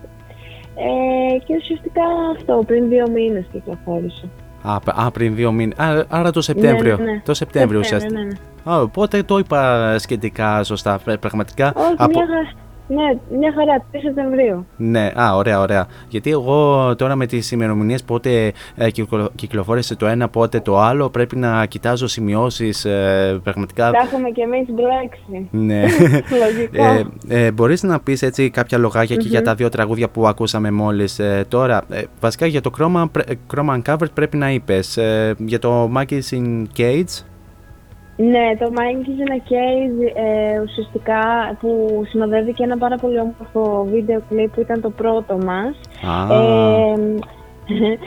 [0.75, 2.03] Ε, και ουσιαστικά
[2.37, 4.29] αυτό, πριν δύο μήνες κυκλοφόρησε.
[4.63, 5.77] Α, α, πριν δύο μήνες.
[6.09, 6.97] Άρα το Σεπτέμβριο.
[6.97, 7.21] Ναι, ναι.
[7.25, 8.19] Το Σεπτέμβριο ουσιαστικά.
[8.19, 8.73] Ναι, ναι.
[8.73, 11.01] Α, οπότε το είπα σχετικά σωστά.
[11.21, 11.73] Πραγματικά.
[11.77, 12.19] Όχι, από...
[12.19, 12.53] μια,
[12.89, 14.67] ναι, μια χαρά, 3 Σεπτεμβρίου.
[14.77, 15.87] Ναι, α, ωραία, ωραία.
[16.09, 18.91] Γιατί εγώ τώρα με τις ημερομηνίες πότε ε,
[19.35, 22.85] κυκλοφόρησε το ένα, πότε το άλλο, πρέπει να κοιτάζω σημειώσεις.
[22.85, 23.91] Ε, πραγματικά.
[23.91, 25.49] Τα έχουμε κι εμείς μπλέξει.
[25.51, 25.83] Ναι.
[26.45, 26.85] Λογικό.
[27.29, 30.71] ε, ε, Μπορείς να πεις έτσι κάποια λογάκια και για τα δύο τραγούδια που ακούσαμε
[30.71, 31.83] μόλις ε, τώρα.
[31.91, 33.05] Ε, βασικά για το Chroma,
[33.55, 34.97] Chroma Uncovered πρέπει να είπες.
[34.97, 37.25] Ε, για το Monkeys in Cage.
[38.31, 43.87] Ναι, το Monkeys in a Cage ε, ουσιαστικά που συνοδεύει και ένα πάρα πολύ όμορφο
[43.91, 45.75] βίντεο κλιπ που ήταν το πρώτο μας.
[46.31, 47.21] Ε,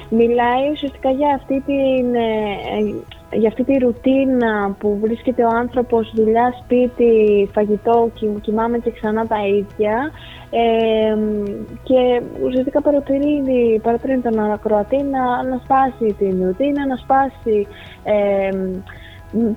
[0.19, 6.53] μιλάει ουσιαστικά για αυτή, την, ε, για αυτή τη ρουτίνα που βρίσκεται ο άνθρωπος δουλειά,
[6.63, 8.09] σπίτι, φαγητό,
[8.41, 10.11] κοιμάμαι και ξανά τα ίδια
[10.49, 11.15] ε,
[11.83, 17.67] και ουσιαστικά παρατηρεί, παρατηρεί τον ακροατή να, να σπάσει την ρουτίνα, να σπάσει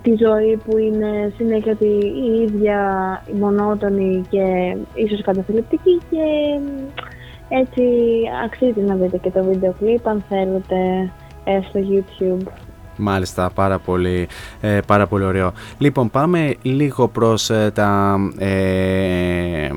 [0.02, 6.24] τη ζωή που είναι συνέχεια η ίδια, η μονότονη και ίσως καταθλιπτική και
[7.48, 7.82] έτσι
[8.44, 11.10] αξίζει να δείτε και το βίντεο κλιπ αν θέλετε
[11.44, 12.68] ε, στο YouTube.
[12.99, 14.29] Μάλιστα, πάρα πολύ,
[14.61, 15.53] ε, πάρα πολύ ωραίο.
[15.79, 19.70] Λοιπόν, πάμε λίγο προς ε, τα ε,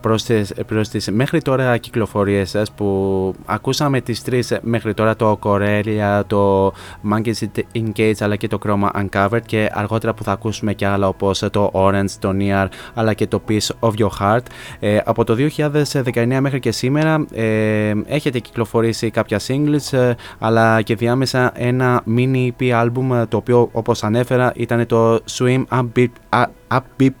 [0.00, 5.38] προς τις, προς τις μέχρι τώρα κυκλοφορίες σας που ακούσαμε τις τρεις μέχρι τώρα το
[5.42, 6.72] Corellia, το
[7.12, 11.08] Monkeys in Cage αλλά και το Chroma Uncovered και αργότερα που θα ακούσουμε και άλλα
[11.08, 14.44] όπως το Orange, το Near αλλά και το Piece of Your Heart.
[14.80, 20.94] Ε, από το 2019 μέχρι και σήμερα ε, έχετε κυκλοφορήσει κάποια singles ε, αλλά και
[20.94, 27.14] διάμεσα ένα mini EP album το οποίο όπως ανέφερα ήταν το Swim Upbeat, Upbeat,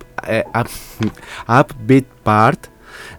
[1.46, 2.60] Upbeat Part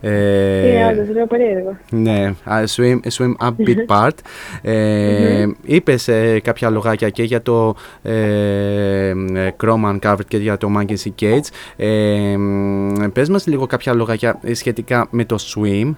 [0.02, 1.78] ε, άλλο, περίεργο.
[1.92, 2.34] Ναι,
[2.76, 4.18] swim, swim Upbeat Part.
[4.62, 9.14] Ε, είπες ε, κάποια λογάκια και για το ε,
[9.64, 11.48] Chroma Uncovered και για το Monkey Cage.
[11.76, 12.36] Ε,
[13.14, 15.94] πες μας λίγο κάποια λογάκια σχετικά με το swim.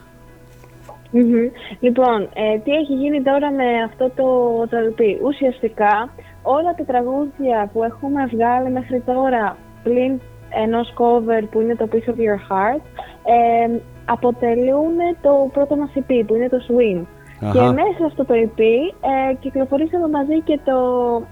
[1.80, 4.28] Λοιπόν, ε, τι έχει γίνει τώρα με αυτό το
[4.70, 5.20] τραγουδί.
[5.24, 6.10] Ουσιαστικά
[6.44, 10.20] όλα τα τραγούδια που έχουμε βγάλει μέχρι τώρα πλην
[10.64, 12.82] ενός cover που είναι το Piece of Your Heart
[13.24, 17.06] ε, αποτελούν το πρώτο μας EP που είναι το Swim.
[17.40, 20.78] Και μέσα στο το EP ε, κυκλοφορήσαμε μαζί και το,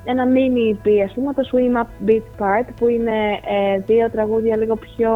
[0.03, 3.17] ένα mini EP, ας πούμε, το Swim Up Beat Part, που είναι
[3.55, 5.11] ε, δύο τραγούδια λίγο πιο,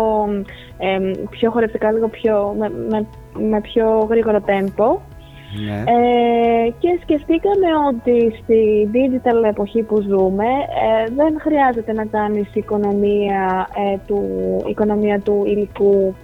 [0.77, 3.05] ε, πιο χορευτικά, λίγο πιο, με, με,
[3.49, 4.97] με πιο γρήγορο tempo.
[5.65, 5.83] Ναι.
[5.85, 13.67] Ε, και σκεφτήκαμε ότι στη digital εποχή που ζούμε ε, δεν χρειάζεται να κάνεις οικονομία,
[13.93, 14.21] ε, του,
[14.67, 16.15] οικονομία του υλικού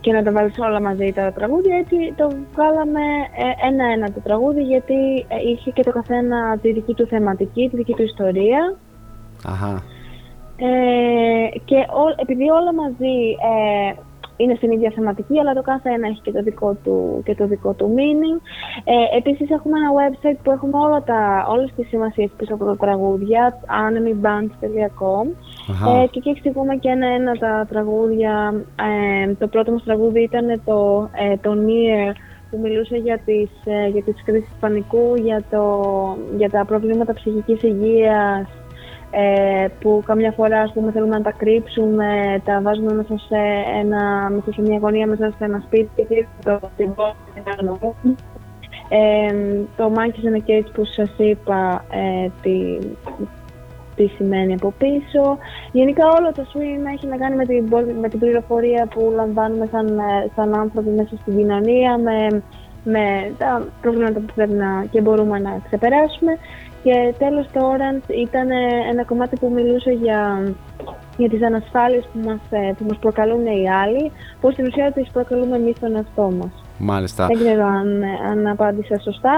[0.00, 1.76] και να τα βάλεις όλα μαζί τα τραγούδια.
[1.76, 3.00] Έτσι το βγάλαμε
[3.68, 8.02] ένα-ένα το τραγούδι γιατί είχε και το καθένα τη δική του θεματική, τη δική του
[8.02, 8.76] ιστορία.
[9.44, 9.82] Αχα.
[11.64, 13.36] Και επειδή όλα μαζί
[14.36, 17.46] είναι στην ίδια θεματική, αλλά το κάθε ένα έχει και το δικό του, και το
[17.46, 18.40] δικό του meaning.
[18.84, 22.76] Ε, επίσης έχουμε ένα website που έχουμε όλα τα, όλες τις σημασίες πίσω από τα
[22.76, 25.26] τραγούδια, enemybands.com
[26.02, 28.54] ε, και εκεί εξηγούμε και ένα-ένα τα τραγούδια.
[29.26, 32.12] Ε, το πρώτο μας τραγούδι ήταν το, ε, το Near,
[32.50, 35.64] που μιλούσε για τις, ε, για τις κρίσεις πανικού, για, το,
[36.36, 38.46] για τα προβλήματα ψυχικής υγείας,
[39.14, 43.38] ε, που καμιά φορά ας πούμε, θέλουμε να τα κρύψουμε, τα βάζουμε μέσα σε,
[43.80, 47.96] ένα, μέσα σε μια γωνία, μέσα σε ένα σπίτι και το τυπώνουμε
[48.88, 49.34] ε,
[49.76, 52.78] το Monkeys and Cage που σας είπα ε, τι,
[53.96, 55.38] τι σημαίνει από πίσω.
[55.72, 57.68] Γενικά όλο το swing έχει να κάνει με την,
[58.00, 62.42] με την πληροφορία που λαμβάνουμε σαν, ε, σαν άνθρωποι μέσα στην κοινωνία, με,
[62.84, 66.38] με τα προβλήματα που πρέπει να και μπορούμε να ξεπεράσουμε
[66.82, 68.48] και τέλος το Orange ήταν
[68.90, 70.42] ένα κομμάτι που μιλούσε για,
[71.16, 75.10] για τις ανασφάλειες που μας, ε, που μας προκαλούν οι άλλοι, που στην ουσία τις
[75.12, 76.64] προκαλούμε εμείς τον εαυτό μας.
[76.78, 77.26] Μάλιστα.
[77.26, 79.34] Δεν ξέρω αν, αν απάντησα σωστά.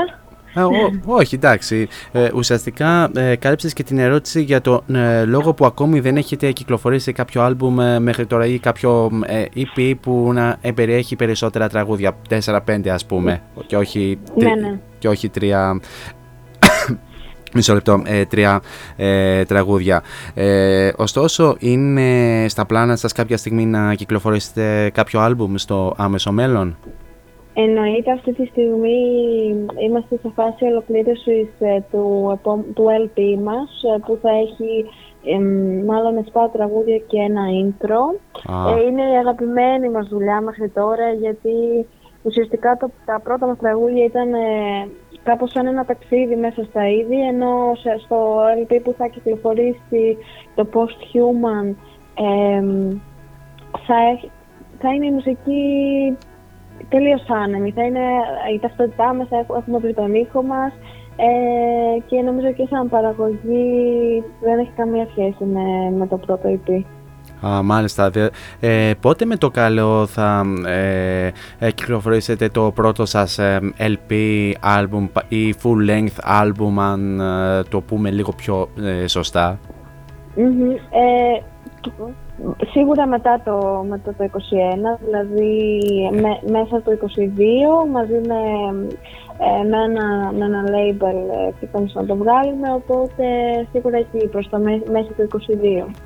[0.55, 0.63] Ε,
[1.05, 1.89] όχι, εντάξει.
[2.13, 6.53] Ε, ουσιαστικά ε, κάλυψες και την ερώτηση για το ε, λόγο που ακόμη δεν έχετε
[6.53, 9.11] κυκλοφορήσει κάποιο άλμπουμ ε, μέχρι τώρα ή κάποιο
[9.55, 14.79] EP που να περιέχει περισσότερα τραγούδια, 4-5 ας πούμε, και όχι, Ναι, ναι.
[14.99, 15.81] και όχι τρία...
[17.55, 18.61] Μισό λεπτό, τρία
[19.47, 20.03] τραγούδια.
[20.97, 22.09] ωστόσο, είναι
[22.49, 26.77] στα πλάνα σας κάποια στιγμή να κυκλοφορήσετε κάποιο άλμπουμ στο άμεσο μέλλον;
[27.57, 28.99] Εννοείται αυτή τη στιγμή
[29.87, 32.41] είμαστε σε φάση ολοκλήρωσης ε, του,
[32.75, 34.85] του LP μας ε, που θα έχει
[35.25, 35.39] ε,
[35.85, 38.03] μάλλον 7 τραγούδια και ένα intro.
[38.87, 41.87] είναι η αγαπημένη μας δουλειά μέχρι τώρα γιατί
[42.23, 44.29] ουσιαστικά το, τα πρώτα μας τραγούδια ήταν
[45.25, 47.73] κάπως σαν ένα ταξίδι μέσα στα είδη ενώ
[48.05, 50.17] στο LP που θα κυκλοφορήσει
[50.55, 51.75] το Post Human
[53.87, 53.97] θα,
[54.79, 55.63] θα είναι η μουσική
[56.89, 57.73] τελείως άνεμη.
[57.73, 58.05] Θα είναι
[58.55, 60.73] η ταυτότητά μας, έχουμε βρει τον ήχο μας
[61.17, 66.85] ε, και νομίζω και σαν παραγωγή δεν έχει καμία σχέση με, με το πρώτο EP.
[67.47, 68.11] Α, μάλιστα.
[68.61, 74.13] Ε, πότε με το καλό θα ε, ε, κυκλοφορήσετε το πρώτο σας ε, LP
[74.79, 77.23] album ή full length album αν
[77.69, 78.69] το πούμε λίγο πιο
[79.07, 79.59] σωστά;
[82.71, 84.29] Σίγουρα μετά το, μετά το 21,
[85.05, 85.81] δηλαδή
[86.51, 86.93] μέσα στο
[87.87, 88.41] 22, μαζί με
[89.39, 91.19] ε, με, ένα, με ένα label
[91.73, 93.25] ε, να το βγάλουμε, οπότε
[93.73, 94.59] σίγουρα εκεί προς το
[94.93, 95.25] μέχρι το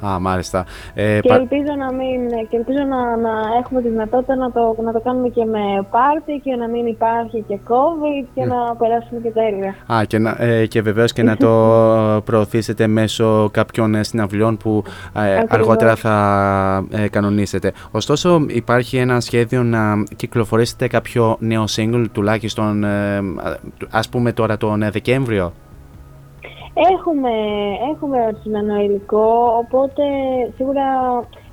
[0.02, 0.06] 22.
[0.06, 0.66] Α, μάλιστα.
[0.94, 4.92] Ε, και, ελπίζω να μην, και ελπίζω να, να έχουμε τη δυνατότητα να το, να
[4.92, 9.30] το κάνουμε και με πάρτι και να μην υπάρχει και COVID και να περάσουμε και
[9.30, 9.74] τέλεια.
[9.92, 11.50] Α, και, να, ε, και βεβαίως και να το
[12.28, 14.82] προωθήσετε μέσω κάποιων ε, συναυλιών που
[15.16, 17.72] ε, αργότερα θα ε, κανονίσετε.
[17.90, 22.84] Ωστόσο υπάρχει ένα σχέδιο να κυκλοφορήσετε κάποιο νέο single τουλάχιστον
[23.90, 25.52] ας πούμε τώρα τον ε, Δεκέμβριο;
[26.92, 27.30] Έχουμε,
[27.94, 30.02] έχουμε ορισμένο υλικό, οπότε
[30.56, 30.84] σίγουρα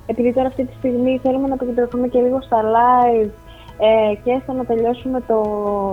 [0.06, 3.30] επειδή τώρα αυτή τη στιγμή θέλουμε να επικεντρωθούμε και λίγο στα live
[3.78, 5.42] ε, και έστω να τελειώσουμε το,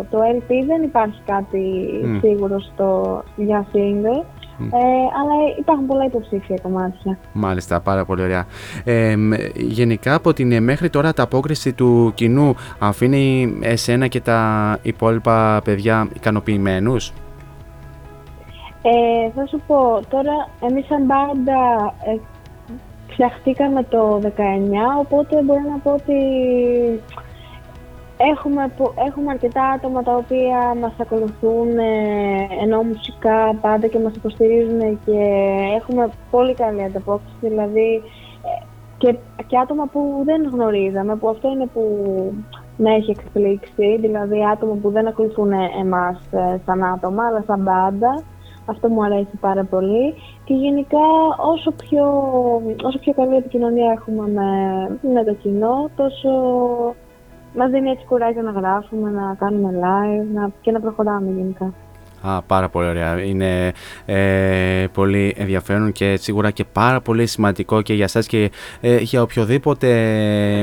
[0.09, 1.89] το LP, δεν υπάρχει κάτι
[2.21, 4.23] σίγουρο στο, για single.
[4.59, 4.77] Ε,
[5.19, 7.17] αλλά υπάρχουν πολλά υποψήφια κομμάτια.
[7.33, 8.45] Μάλιστα, πάρα πολύ ωραία.
[8.83, 9.15] Ε,
[9.55, 15.61] γενικά από την ε, μέχρι τώρα τα απόκριση του κοινού αφήνει εσένα και τα υπόλοιπα
[15.63, 17.13] παιδιά ικανοποιημένους;
[18.81, 22.17] Ε, θα σου πω, τώρα εμείς σαν μπάντα ε,
[23.07, 24.29] φτιαχτήκαμε το 19,
[24.99, 26.13] οπότε μπορώ να πω ότι
[28.17, 28.71] Έχουμε,
[29.07, 35.19] έχουμε αρκετά άτομα τα οποία μας ακολουθούν ε, ενώ μουσικά πάντα και μας υποστηρίζουν και
[35.75, 38.01] έχουμε πολύ καλή ανταπόκριση, δηλαδή
[38.43, 38.65] ε,
[38.97, 39.15] και,
[39.47, 41.83] και άτομα που δεν γνωρίζαμε, που αυτό είναι που
[42.77, 48.23] με έχει εκπλήξει, δηλαδή άτομα που δεν ακολουθούν εμάς ε, σαν άτομα, αλλά σαν μπάντα.
[48.65, 50.13] Αυτό μου αρέσει πάρα πολύ.
[50.43, 51.05] Και γενικά
[51.53, 52.05] όσο πιο,
[52.83, 54.49] όσο πιο καλή επικοινωνία έχουμε με,
[55.13, 56.29] με το κοινό, τόσο
[57.55, 61.73] μας δίνει έτσι κουράγιο να γράφουμε, να κάνουμε live να, και να προχωράμε γενικά.
[62.27, 63.21] Α, πάρα πολύ ωραία.
[63.21, 63.71] Είναι
[64.05, 68.51] ε, πολύ ενδιαφέρον και σίγουρα και πάρα πολύ σημαντικό και για σας και
[68.81, 69.89] ε, για οποιοδήποτε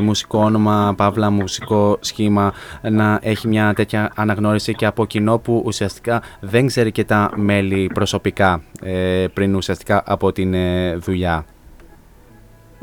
[0.02, 2.52] μουσικό όνομα, παύλα μουσικό σχήμα
[2.82, 7.90] να έχει μια τέτοια αναγνώριση και από κοινό που ουσιαστικά δεν ξέρει και τα μέλη
[7.94, 10.54] προσωπικά ε, πριν ουσιαστικά από την
[10.98, 11.44] δουλειά.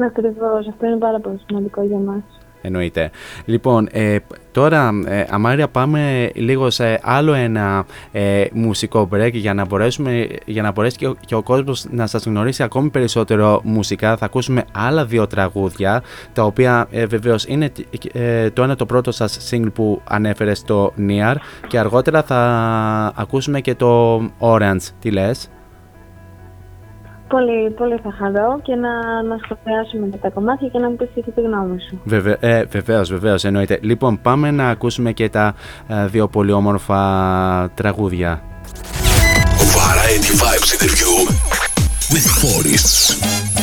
[0.06, 2.37] Ακριβώς, αυτό είναι πάρα πολύ σημαντικό για μας.
[2.62, 3.12] Εννοείται.
[3.46, 4.18] Λοιπόν, ε,
[4.52, 10.62] τώρα ε, Αμάρια πάμε λίγο σε άλλο ένα ε, μουσικό break για να, μπορέσουμε, για
[10.62, 14.18] να μπορέσει και ο, κόσμος να σας γνωρίσει ακόμη περισσότερο μουσικά.
[14.18, 16.04] Θα ακούσουμε άλλα δύο τραγούδια,
[16.34, 17.72] τα οποία ε, βεβαίως είναι
[18.14, 21.36] ε, το ένα το πρώτο σας single που ανέφερε στο Near
[21.68, 22.40] και αργότερα θα
[23.16, 24.82] ακούσουμε και το Orange.
[25.00, 25.50] Τι λες;
[27.28, 31.08] Πολύ, πολύ θα χαρώ και να, να σχολιάσουμε και τα κομμάτια και να μου πεις
[31.14, 32.02] και τη γνώμη σου.
[32.04, 33.80] Βεβαι, ε, βεβαίως, βεβαίως, εννοείται.
[33.82, 35.56] Λοιπόν, πάμε να ακούσουμε και τα
[35.88, 38.42] ε, δύο πολύ όμορφα τραγούδια.
[39.76, 41.14] Variety Vibes interview
[42.14, 43.57] with Forests.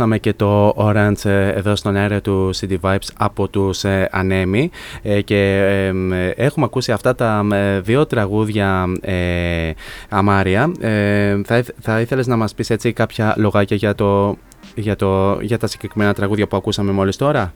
[0.00, 4.70] Ακούσαμε και το Orange ε, εδώ στον αέρα του CD Vibes από τους ε, Ανέμι
[5.02, 5.36] ε, και
[5.68, 9.70] ε, μ, ε, έχουμε ακούσει αυτά τα ε, δύο τραγούδια ε,
[10.08, 10.72] Αμάρια.
[10.80, 14.36] Ε, θα, ήθ- θα ήθελες να μας πεις έτσι κάποια λογάκια για, το,
[14.74, 17.52] για, το, για τα συγκεκριμένα τραγούδια που ακούσαμε μόλις τώρα;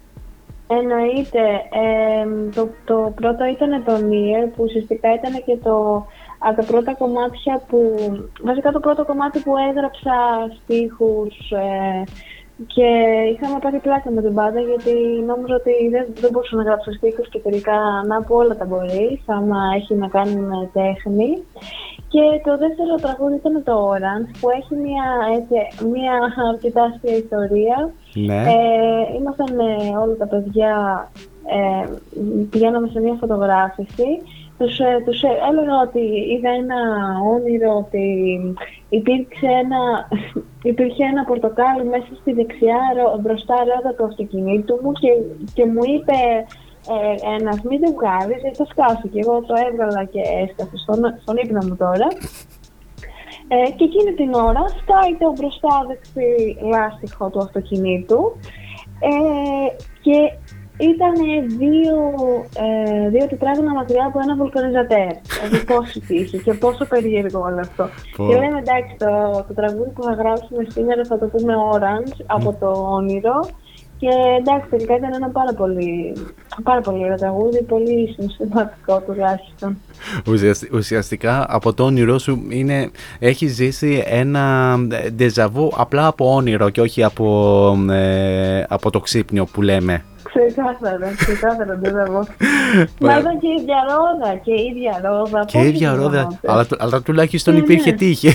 [0.66, 1.43] Εννοείται.
[1.83, 6.07] Ε, το, το πρώτο ήταν το Near, που ουσιαστικά ήταν και το,
[6.39, 7.79] από τα πρώτα κομμάτια που...
[8.43, 10.15] Βασικά το πρώτο κομμάτι που έγραψα
[10.62, 12.03] στίχους ε,
[12.66, 12.89] και
[13.32, 14.94] είχαμε πάρει πλάκα με την μπάντα γιατί
[15.26, 17.76] νόμιζα ότι δεν, δεν μπορούσα να γράψω στίχους και τελικά
[18.06, 21.31] να πω όλα τα μπορείς, άμα έχει να κάνει με τέχνη.
[22.12, 25.06] Και το δεύτερο τραγούδι ήταν το Orange, που έχει μια,
[25.36, 26.14] έτσι, μια
[26.52, 27.93] αρκετά αστεία ιστορία.
[28.14, 28.40] Ναι.
[28.52, 30.72] Ε, ήμασταν ε, όλα τα παιδιά,
[31.56, 31.89] ε,
[32.51, 34.09] πηγαίναμε σε μια φωτογράφηση.
[34.59, 36.81] Τους, ε, τους ε, έλεγα ότι είδα ένα
[37.35, 38.06] όνειρο ότι
[38.99, 39.83] υπήρξε ένα,
[40.62, 45.11] υπήρχε ένα πορτοκάλι μέσα στη δεξιά ρο- μπροστά ρόδα του αυτοκινήτου μου και,
[45.55, 46.19] και μου είπε
[46.95, 49.07] ε, ένας μη δεν βγάλεις, θα σκάσει.
[49.09, 52.09] Και εγώ το έβγαλα και έσκασε στον, στον ύπνο μου τώρα.
[53.49, 56.27] Ε, και εκείνη την ώρα σκάει το μπροστάδεξι
[56.73, 58.21] λάστιχο του αυτοκινήτου
[59.01, 59.69] ε,
[60.05, 60.19] και
[60.79, 61.15] ήταν
[61.59, 61.97] δύο,
[62.65, 65.13] ε, δύο τετράγωνα μακριά από ένα βουλκανιζατέρ.
[65.41, 67.89] Δηλαδή πόση τύχη και πόσο περίεργο όλο αυτό.
[68.17, 72.57] Και λέμε εντάξει, το, το τραγούδι που θα γράψουμε σήμερα θα το πούμε Orange από
[72.61, 73.49] το όνειρο.
[73.99, 76.17] Και εντάξει, τελικά ήταν ένα πάρα πολύ,
[76.63, 79.79] πάρα πολύ ωραίο τραγούδι, πολύ συναισθηματικό τουλάχιστον.
[80.73, 84.77] Ουσιαστικά από το όνειρό σου είναι, έχεις ζήσει ένα
[85.13, 90.05] ντεζαβού απλά από όνειρο και όχι από, ε, από το ξύπνιο που λέμε.
[90.35, 92.27] Ξεκάθαρα, ξεκάθαρα, δεν θα πω.
[93.01, 95.44] Μα ήταν και η ίδια ρόδα, και η ίδια ρόδα.
[95.44, 98.32] Και η ίδια ρόδα, αλλά, αλλά τουλάχιστον υπήρχε τύχη.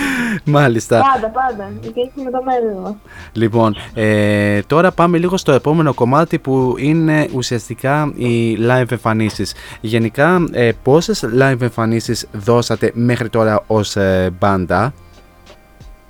[0.56, 1.02] Μάλιστα.
[1.12, 1.70] Πάντα, πάντα.
[1.80, 2.94] Υπήρχε με το μέλλον μας.
[3.32, 9.54] Λοιπόν, ε, τώρα πάμε λίγο στο επόμενο κομμάτι που είναι ουσιαστικά οι live εμφανίσεις.
[9.80, 14.92] Γενικά, ε, πόσες live εμφανίσεις δώσατε μέχρι τώρα ως ε, μπάντα;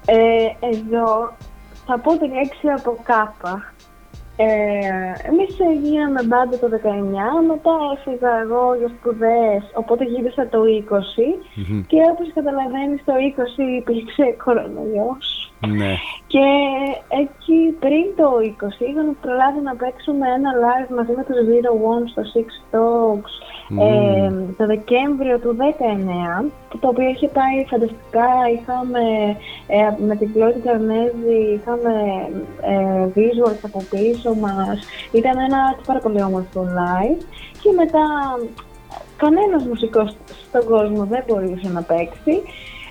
[0.04, 0.16] Ε,
[0.76, 1.36] εδώ
[1.86, 3.74] θα πω τη λέξη από κάπα.
[4.36, 4.46] Ε,
[5.28, 6.76] εμείς γίναμε μπάντα το 19,
[7.46, 11.38] μετά έφυγα εγώ για σπουδές, οπότε γύρισα το 20
[11.86, 15.52] και όπως καταλαβαίνεις το 20 υπήρξε κορονοϊός.
[15.66, 15.92] Ναι.
[16.26, 16.46] Και
[17.22, 22.04] εκεί πριν το 20 είχαμε προλάβει να παίξουμε ένα live μαζί με τους Zero One
[22.12, 23.32] στο Six Dogs
[23.70, 28.28] ε, το Δεκέμβριο του 19, το οποίο είχε πάει φανταστικά.
[28.54, 29.02] Είχαμε
[29.66, 31.92] ε, με την Κλώδη Καρνέζη, είχαμε
[32.60, 34.78] ε, visuals από πίσω μας.
[35.12, 37.22] Ήταν ένα πάρα πολύ όμορφο live.
[37.62, 38.04] Και μετά
[39.16, 40.16] κανένας μουσικός
[40.48, 42.42] στον κόσμο δεν μπορούσε να παίξει.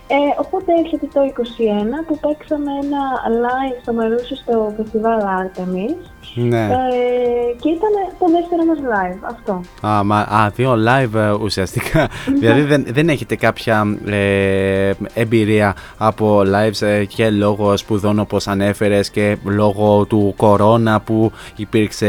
[0.07, 3.03] Ε, οπότε έρχεται το 21 που παίξαμε ένα
[3.45, 6.63] live στο Μερούσι στο φεστιβάλ Artemis ναι.
[6.63, 7.89] ε, και ήταν
[8.19, 9.61] το δεύτερο μας live, αυτό.
[9.87, 12.07] Α, μα, α δύο live ε, ουσιαστικά.
[12.39, 19.09] δηλαδή δεν, δεν έχετε κάποια ε, εμπειρία από lives ε, και λόγω σπουδών όπως ανέφερες
[19.09, 22.07] και λόγω του κορώνα που υπήρξε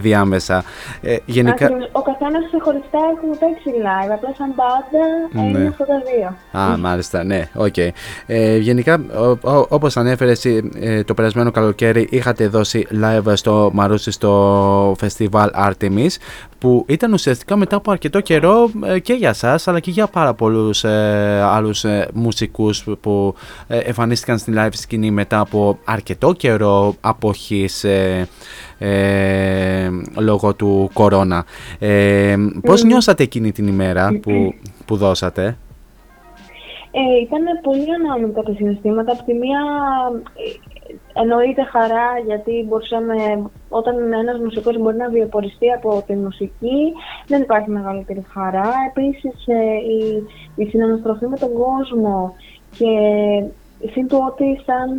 [0.00, 0.64] διάμεσα.
[1.00, 1.70] Ε, γενικά...
[1.92, 5.58] Ο καθένας ξεχωριστά έχουμε παίξει live, απλά σαν μπάντα ναι.
[5.58, 6.60] είναι αυτά τα δύο.
[6.62, 7.74] Α, μάλιστα, ναι, οκ.
[7.76, 7.88] Okay.
[8.26, 9.00] Ε, γενικά,
[9.68, 10.46] όπως ανέφερες
[11.04, 16.16] το περασμένο καλοκαίρι είχατε δώσει live στο Μαρούσι στο φεστιβάλ Artemis
[16.58, 20.34] που ήταν ουσιαστικά μετά από αρκετό καιρό ε, και για σας αλλά και για πάρα
[20.34, 23.34] πολλούς ε, άλλους ε, μουσικούς που
[23.68, 27.84] ε, εμφανίστηκαν στην live σκηνή μετά από αρκετό καιρό αποχής
[30.18, 31.44] λόγω του κορώνα.
[32.62, 34.54] Πώς νιώσατε εκείνη την ημέρα που,
[34.84, 35.56] που δώσατε;
[36.90, 39.12] Ε, ήταν πολύ ανάμεικτα τα συναισθήματα.
[39.12, 39.60] Από τη μία
[41.12, 43.14] εννοείται χαρά γιατί μπορούσαμε,
[43.68, 46.92] όταν ένας μουσικός μπορεί να βιοποριστεί από τη μουσική
[47.26, 48.70] δεν υπάρχει μεγαλύτερη χαρά.
[48.88, 52.34] Επίσης ε, η, η συναναστροφή με τον κόσμο
[52.78, 52.90] και
[53.92, 54.90] συν του ότι σαν,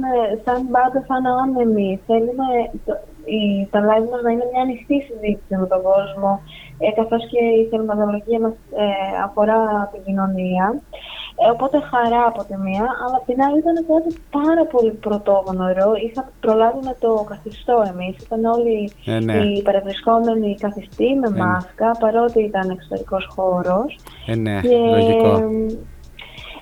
[0.45, 2.47] σαν μπάντα, σαν άνεμοι θέλουμε
[2.85, 2.93] το,
[3.25, 6.41] η, τα live μας να είναι μια ανοιχτή συζήτηση με τον κόσμο
[6.79, 8.87] ε, καθώς και η θερματολογία μας ε,
[9.23, 10.81] αφορά την κοινωνία.
[11.41, 15.89] Ε, οπότε χαρά από τη μία, αλλά απ' την άλλη ήταν κάτι πάρα πολύ πρωτόγνωρο.
[16.05, 18.15] Είχαμε προλάβει με το καθιστό εμείς.
[18.25, 19.35] Ήταν όλοι ε, ναι.
[19.35, 23.97] οι παρευρισκόμενοι καθιστοί με Ε, μάσκα, παρότι ήταν εξωτερικός χώρος.
[24.25, 25.41] Ε, ναι, Και, λογικό.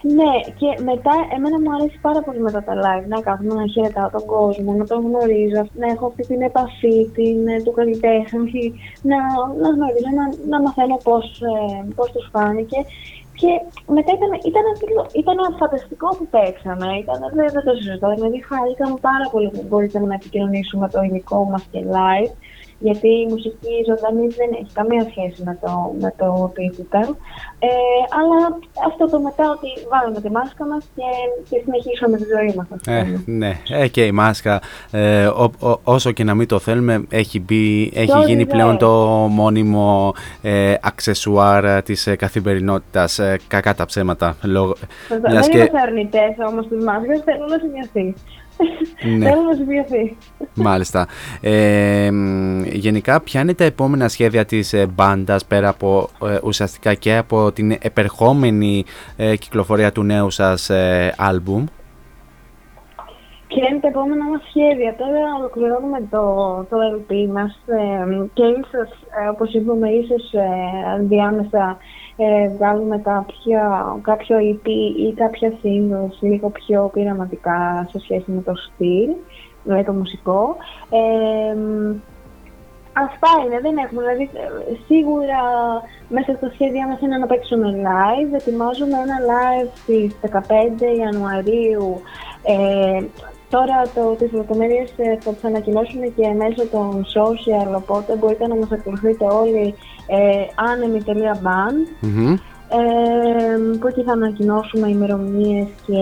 [0.01, 4.09] Ναι, και μετά εμένα μου αρέσει πάρα πολύ μετά τα live να κάθομαι να χαιρετάω
[4.09, 8.73] τον κόσμο, να τον γνωρίζω, να έχω αυτή την επαφή την, ε, του καλλιτέχνη,
[9.09, 9.17] να,
[9.61, 12.79] να γνωρίζω, να, να μαθαίνω πώς, ε, πώς τους φάνηκε.
[13.41, 13.51] Και
[13.97, 14.65] μετά ήταν, ήταν,
[15.21, 20.07] ήταν φανταστικό που παίξαμε, ήταν, δεν, δεν το συζητώ, δηλαδή χάρηκαμε πάρα πολύ που μπορούσαμε
[20.07, 22.33] να επικοινωνήσουμε το υλικό μας και live
[22.79, 27.15] γιατί η μουσική ζωντανή δεν έχει καμία σχέση με το, με το digital.
[27.59, 27.67] Ε,
[28.19, 31.03] αλλά αυτό το μετά ότι βάλαμε τη μάσκα μας και,
[31.49, 32.67] και συνεχίσαμε τη ζωή μας.
[32.71, 33.37] ας Ε, πούμε.
[33.37, 37.39] ναι, ε, και η μάσκα, ε, ο- ο- όσο και να μην το θέλουμε, έχει,
[37.39, 38.51] μπει, έχει Τώρα γίνει ναι.
[38.51, 38.89] πλέον το
[39.31, 44.35] μόνιμο ε, αξεσουάρ της ε, καθημερινότητας, ε, κακά τα ψέματα.
[44.43, 44.73] Λόγω,
[45.09, 48.15] Βέβαια, μιας δεν και- είμαστε αρνητές όμως της μάσκας, θέλουν να σημειωθεί.
[49.17, 49.29] Ναι.
[49.29, 50.17] Θέλουν να σημειωθεί.
[50.53, 51.07] Μάλιστα.
[51.41, 56.93] Ε, μ, γενικά, ποια είναι τα επόμενα σχέδια της ε, μπάντας πέρα από ε, ουσιαστικά
[56.93, 58.85] και από την επερχόμενη
[59.17, 61.65] ε, κυκλοφορία του νέου σας ε, άλμπουμ;
[63.47, 66.21] Ποια είναι τα επόμενα μας σχέδια; Τώρα ολοκληρώνουμε το,
[66.69, 68.89] το LP μας ε, και ίσως,
[69.23, 70.47] ε, όπως είπαμε, ίσως ε,
[70.99, 71.77] διάμεσα
[72.17, 74.67] ε, βγάλουμε κάποια, κάποιο EP
[74.97, 79.09] ή κάποια singles λίγο πιο πειραματικά σε σχέση με το στυλ,
[79.63, 80.55] με το μουσικό.
[80.89, 81.55] Ε,
[83.05, 84.01] Αυτά είναι, δεν έχουμε.
[84.01, 84.29] Δηλαδή,
[84.87, 85.41] σίγουρα
[86.09, 88.33] μέσα στο σχέδιο μας είναι να παίξουμε live.
[88.33, 90.29] Ετοιμάζουμε ένα live στις 15
[90.97, 92.01] Ιανουαρίου.
[92.43, 93.03] Ε,
[93.49, 98.55] τώρα το, τις λεπτομέρειες ε, θα τις ανακοινώσουμε και μέσω των social, οπότε μπορείτε να
[98.55, 99.75] μας ακολουθείτε όλοι
[100.07, 101.79] ε, anemi.band.
[102.01, 102.35] Μμμ.
[102.69, 106.01] Ε, που εκεί θα ανακοινώσουμε ημερομηνίες και,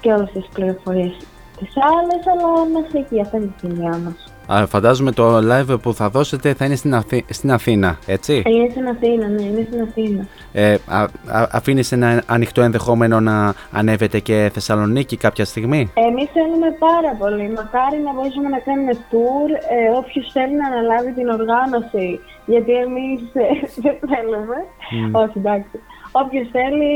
[0.00, 1.16] και όλες τις πληροφορίες
[1.58, 4.31] τις άλλες, αλλά μέσα εκεί, αυτά είναι η δουλειά μας.
[4.54, 8.50] Α, Φαντάζομαι το live που θα δώσετε θα είναι στην, Αθή- στην Αθήνα, έτσι; Ε,
[8.50, 10.26] Είναι στην Αθήνα, ναι, είναι στην Αθήνα.
[10.52, 16.68] Ε, α, α, αφήνεις ένα ανοιχτό ενδεχόμενο να ανέβετε και Θεσσαλονίκη κάποια στιγμή; Εμείς θέλουμε
[16.78, 17.48] πάρα πολύ.
[17.56, 19.48] Μακάρι να μπορούσαμε να κάνουμε tour.
[19.74, 23.46] Ε, όποιος θέλει να αναλάβει την οργάνωση, γιατί εμείς ε,
[23.84, 24.56] δεν θέλουμε.
[25.22, 25.76] Όχι, εντάξει.
[26.12, 26.92] Όποιος θέλει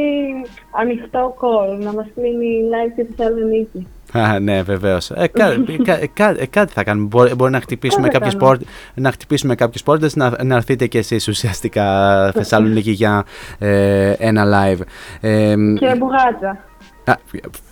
[0.83, 3.87] ανοιχτό call, να μας κλείνει live στη Θεσσαλονίκη.
[4.13, 5.11] Α, ναι, βεβαίως.
[5.11, 5.55] Ε, κα,
[5.85, 7.07] κα- κα- ε, κάτι θα κάνουμε.
[7.07, 8.57] Μπορεί, μπορεί να χτυπήσουμε Κάτι θα κάποιες κάνουμε.
[8.59, 11.87] πόρτ, να χτυπήσουμε κάποιες πόρτες, να, να έρθετε κι εσείς ουσιαστικά
[12.35, 13.25] Θεσσαλονίκη για
[13.59, 14.81] ε, ένα live.
[15.21, 16.59] Ε, Και μπουγάτσα.
[17.05, 17.15] α,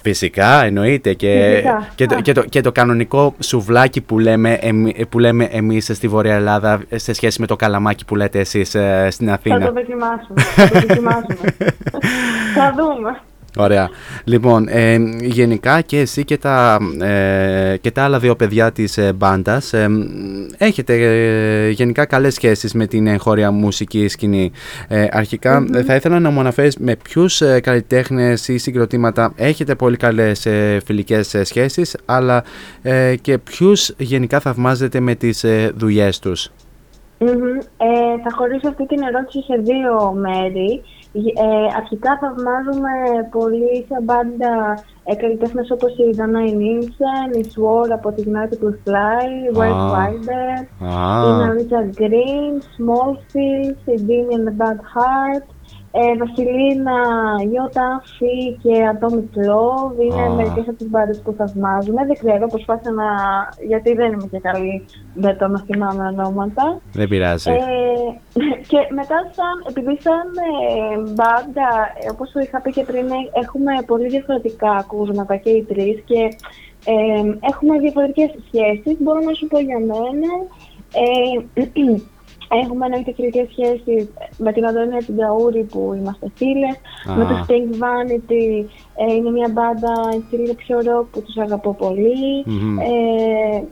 [0.02, 1.14] φυσικά, εννοείται.
[1.14, 1.88] Και, Φυσικά.
[1.94, 2.20] και, το, Α.
[2.20, 6.80] και, το, και το κανονικό σουβλάκι που λέμε, εμ- που λέμε εμείς στη Βόρεια Ελλάδα
[6.94, 9.58] σε σχέση με το καλαμάκι που λέτε εσείς ε, στην Θα Αθήνα.
[9.66, 10.40] το δοκιμάσουμε.
[10.42, 11.56] Θα το δοκιμάσουμε.
[12.56, 13.20] θα δούμε.
[13.56, 13.90] Ωραία.
[14.24, 19.12] Λοιπόν, ε, γενικά και εσύ και τα, ε, και τα άλλα δύο παιδιά της ε,
[19.12, 20.02] μπάντας ε, μ,
[20.58, 24.52] έχετε ε, γενικά καλές σχέσεις με την εγχώρια μουσική σκηνή.
[24.88, 29.74] Ε, αρχικα ε, θα ήθελα να μου αναφέρεις με ποιους ε, καλλιτέχνες ή συγκροτήματα έχετε
[29.74, 32.44] πολύ καλές ε, φιλικές ε, σχέσεις αλλά
[32.82, 36.50] ε, και ποιους γενικά θαυμάζετε με τις ε, δουλειές τους;
[37.18, 37.58] Μμμ.
[37.76, 40.82] Ε, θα χωρίσω αυτή την ερώτηση σε δύο μέρη.
[41.14, 42.92] Ε, αρχικά θαυμάζουμε
[43.30, 44.54] πολύ σε μπάντα
[45.20, 46.40] καλλιτέχνε όπως η Δανά
[47.38, 50.58] η Σουόρ από την Νάτι του Φλάι, η Βάιντερ,
[51.26, 55.53] η Ναρίτσα Γκριν, η Σμόλφιλ, η Bad Heart
[56.00, 56.98] ε, Βασιλίνα,
[57.52, 60.34] Ιώτα, Φι και Atomic Love είναι Α.
[60.38, 62.06] μερικές από τις μπάντες που θαυμάζουμε.
[62.06, 63.08] Δεν ξέρω, προσπάθησα να...
[63.66, 64.84] γιατί δεν είμαι και καλή
[65.14, 66.80] με το να θυμάμαι ονόματα.
[66.92, 67.50] Δεν πειράζει.
[67.50, 67.56] Ε,
[68.70, 71.68] και μετά, σαν, επειδή σαν ε, μπάντα,
[72.00, 76.02] ε, όπως σου είχα πει και πριν, ε, έχουμε πολύ διαφορετικά ακούσματα και οι τρεις
[76.04, 76.22] και
[76.84, 78.96] ε, έχουμε διαφορετικές σχέσεις.
[79.02, 80.32] Μπορώ να σου πω για μένα.
[81.02, 81.62] Ε,
[82.48, 84.08] Έχουμε εννοείται φιλικές σχέσεις
[84.38, 86.76] με την Αντωνία την Ταούρη που είμαστε φίλες,
[87.10, 87.16] Α.
[87.16, 88.64] με το Stink Vanity,
[88.96, 92.44] ε, είναι μια μπάντα έτσι λίγο πιο rock που τους αγαπώ πολύ.
[92.44, 92.78] Μμμ.
[92.78, 93.64] Ε,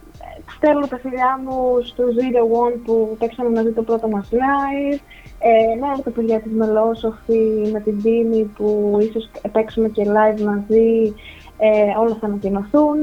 [0.57, 4.99] στέλνω τα φιλιά μου στο Zero One που παίξαμε μαζί το πρώτο μας live.
[5.39, 10.41] Ε, με όλα τα παιδιά της Μελόσοφη, με την Τίμη που ίσως παίξουμε και live
[10.41, 11.15] μαζί.
[11.59, 12.99] Ε, όλα θα ανακοινωθούν.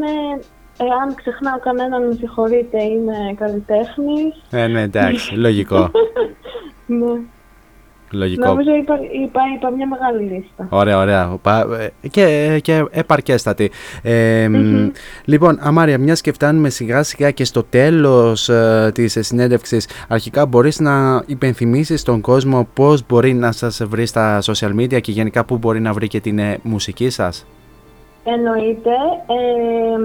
[0.81, 4.43] Ε, αν ξεχνάω κανέναν, με συγχωρείτε, είμαι καλλιτέχνης.
[4.49, 5.91] Ε, ναι, εντάξει, λογικό.
[6.85, 7.19] Ναι.
[8.11, 8.47] λογικό.
[8.47, 8.93] Νομίζω είπα,
[9.23, 10.67] είπα, είπα μια μεγάλη λίστα.
[10.69, 11.37] Ωραία, ωραία.
[11.41, 11.67] Πα-
[12.01, 13.71] ε, Και, και επαρκέστατη.
[14.01, 14.89] Ε, μ,
[15.25, 20.79] Λοιπόν, Αμάρια, μιας και φτάνουμε σιγά σιγά και στο τέλος ε, της συνέντευξης, αρχικά μπορείς
[20.79, 25.57] να υπενθυμίσεις στον κόσμο πώς μπορεί να σας βρει στα social media και γενικά πού
[25.57, 27.45] μπορεί να βρει και την ε, μουσική σας;
[28.33, 28.95] Εννοείται.
[29.37, 29.97] Ε,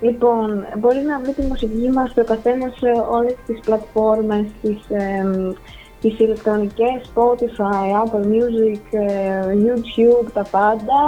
[0.00, 5.54] λοιπόν, μπορεί να βρει τη μουσική μας το καθένας σε όλες τις πλατφόρμες, τις, ε,
[6.00, 11.00] τις ηλεκτρονικές, Spotify, Apple Music, ε, YouTube, τα πάντα.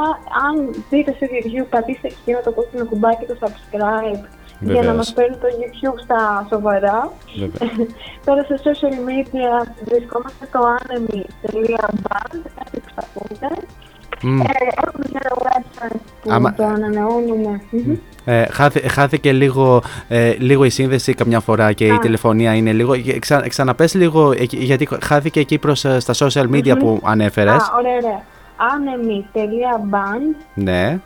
[0.49, 4.23] Αν δείτε στο YouTube, πατήστε εκείνο το κόκκινο κουμπάκι, το subscribe,
[4.61, 4.97] για να Βεβαίως.
[4.97, 7.13] μας παίρνει το YouTube στα σοβαρά.
[7.39, 7.87] Βέβαια.
[8.27, 12.91] Τώρα σε social media βρισκόμαστε στο anemy.band, κάτι που
[14.21, 14.37] θα ακούτε.
[14.37, 14.41] Μμ.
[14.41, 14.45] Ε,
[14.87, 17.61] έχουμε και ένα website που Άμα- το ανανεώνουμε.
[17.71, 17.95] Μμμ.
[18.25, 21.99] Ε, χάθη- χάθηκε λίγο, ε, λίγο η σύνδεση καμιά φορά και η Α.
[21.99, 22.93] τηλεφωνία είναι λίγο.
[22.93, 26.79] ε, Ξα, ξαναπες λίγο, εκεί- γιατί χάθηκε εκεί προς, ε, στα social media Μμμ.
[26.79, 27.53] που ανέφερες.
[27.63, 28.23] Α, ωραία, ωραία.
[28.75, 30.99] anemy.band, Ναι,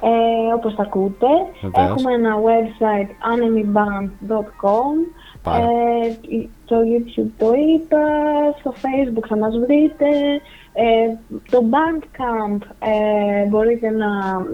[0.00, 1.26] ε, όπως τα ακούτε.
[1.62, 1.88] Βεβαίως.
[1.90, 4.94] Έχουμε ένα website anemyband.com.
[5.42, 5.58] Πάρα.
[5.64, 6.16] Ε,
[6.64, 7.98] το YouTube το είπα,
[8.60, 10.06] στο Facebook θα μας βρείτε.
[10.78, 11.16] Ε,
[11.50, 14.08] το Bandcamp ε, μπορείτε, να,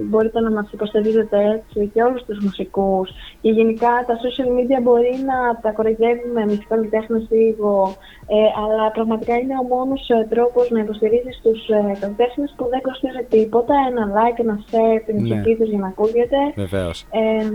[0.09, 5.15] μπορείτε να μας υποστηρίζετε έτσι και όλους τους μουσικούς και γενικά τα social media μπορεί
[5.27, 7.95] να τα κοροϊδεύουμε εμείς οι καλλιτέχνες λίγο
[8.27, 12.81] ε, αλλά πραγματικά είναι ο μόνος ε, τρόπος να υποστηρίζεις τους ε, καλλιτέχνες που δεν
[12.81, 15.21] κοστίζει τίποτα, ένα like, ένα share, την Ναι.
[15.21, 16.37] μουσική τους για να ακούγεται.
[16.57, 17.07] βεβαίως.
[17.11, 17.49] Ε,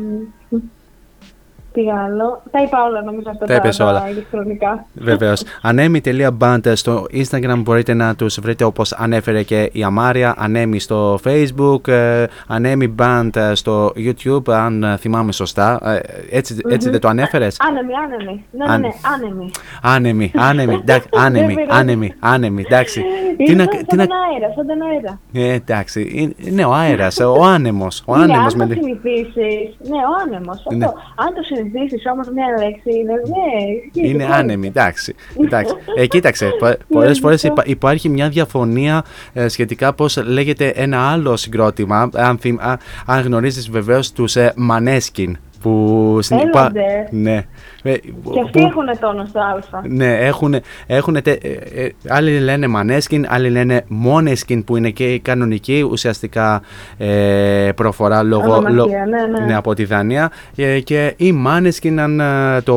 [1.77, 2.41] Τι άλλο.
[2.51, 4.01] Τα είπα όλα νομίζω αυτά Τα είπες όλα.
[4.01, 4.85] τα ηλεκτρονικά.
[4.93, 5.43] Βεβαίως.
[5.61, 10.33] Ανέμι.band στο Instagram μπορείτε να τους βρείτε όπως ανέφερε και η Αμάρια.
[10.37, 11.87] Ανέμι στο Facebook.
[11.87, 15.79] ε, Ανέμι Band ε, στο YouTube, αν ε, θυμάμαι σωστά.
[15.83, 15.99] Ε,
[16.37, 18.45] Έτσι, έτσι δεν το ανέφερες; Άνεμη, άνεμη.
[18.51, 19.51] Ναι, ναι, Αν- ναι, άνεμη.
[19.81, 21.79] Άνεμη, άνεμη, εντάξει, άνεμη, Δεν πειράζει.
[21.81, 23.01] άνεμη, άνεμη, εντάξει.
[23.37, 25.19] Τι Είναι να, σαν τι να, τον αέρα, σαν τον αέρα.
[25.33, 28.03] ε, εντάξει, είναι- ναι, ο αέρας, ο άνεμος.
[28.05, 28.75] Ο Ναι, άνεμος αν με.
[28.75, 29.77] το συνηθίσεις.
[29.91, 30.65] Ναι, ο άνεμος.
[30.75, 30.85] Ναι.
[31.23, 31.66] Αν το συνηθίσει
[32.13, 33.13] όμως μια λέξη είναι.
[33.13, 35.15] Ναι, ισχύει, Είναι το άνεμη, εντάξει.
[35.45, 35.73] εντάξει.
[35.97, 36.49] Ε, κοίταξε,
[36.93, 39.03] πολλές φορές υπάρχει μια διαφωνία
[39.33, 42.09] ε, σχετικά πώς λέγεται ένα άλλο συγκρότημα.
[42.15, 45.31] Αν, θυμ, α, αν γνωρίζεις βεβαίως τους ε, Maneskin.
[45.61, 47.07] Που στην- Έλαντε.
[47.11, 47.45] Ναι.
[47.83, 49.81] Ε, Και αυτοί που- έχουν τόνο στο Α.
[49.87, 50.55] Ναι, έχουν,
[50.87, 51.49] έχουν τε- ε,
[51.83, 56.61] ε, άλλοι λένε Maneskin, άλλοι λένε Moneskin που είναι και η κανονική ουσιαστικά
[56.97, 58.85] ε, προφορά λόγω, Ονομασία, λο-
[59.37, 59.55] ναι, ναι.
[59.55, 62.73] από τη Δανία ε, και οι Maneskin αν ε, το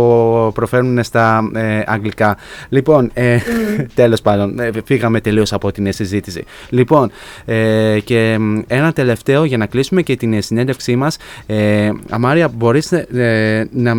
[0.54, 2.36] προφέρουν στα ε, αγγλικά.
[2.68, 3.38] Λοιπόν, ε,
[3.94, 6.44] τέλος πάντων, ε, φύγαμε τελείως από την συζήτηση.
[6.68, 7.10] Λοιπόν,
[7.44, 11.16] ε, και μ, ένα τελευταίο για να κλείσουμε και την συνέντευξή μας.
[11.46, 13.92] Ε, Αμάρια, μπορείς ε, να,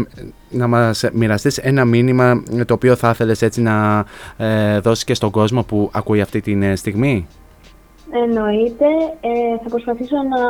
[0.51, 4.05] να μας μοιραστείς ένα μήνυμα το οποίο θα ήθελες έτσι να
[4.37, 7.27] ε, δώσεις και στον κόσμο που ακούει αυτή τη στιγμή;
[8.13, 8.89] Εννοείται.
[9.21, 10.43] Ε, θα προσπαθήσω να,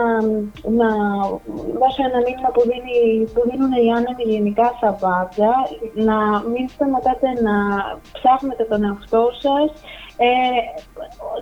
[0.82, 0.90] να
[1.80, 3.00] δώσω ένα μήνυμα που, δίνει,
[3.34, 5.54] που δίνουν οι άνεμοι γενικά στα μπάντια.
[6.08, 6.18] Να
[6.52, 7.56] μην σταματάτε να
[8.16, 9.70] ψάχνετε τον εαυτό σας.
[10.18, 10.28] Ε,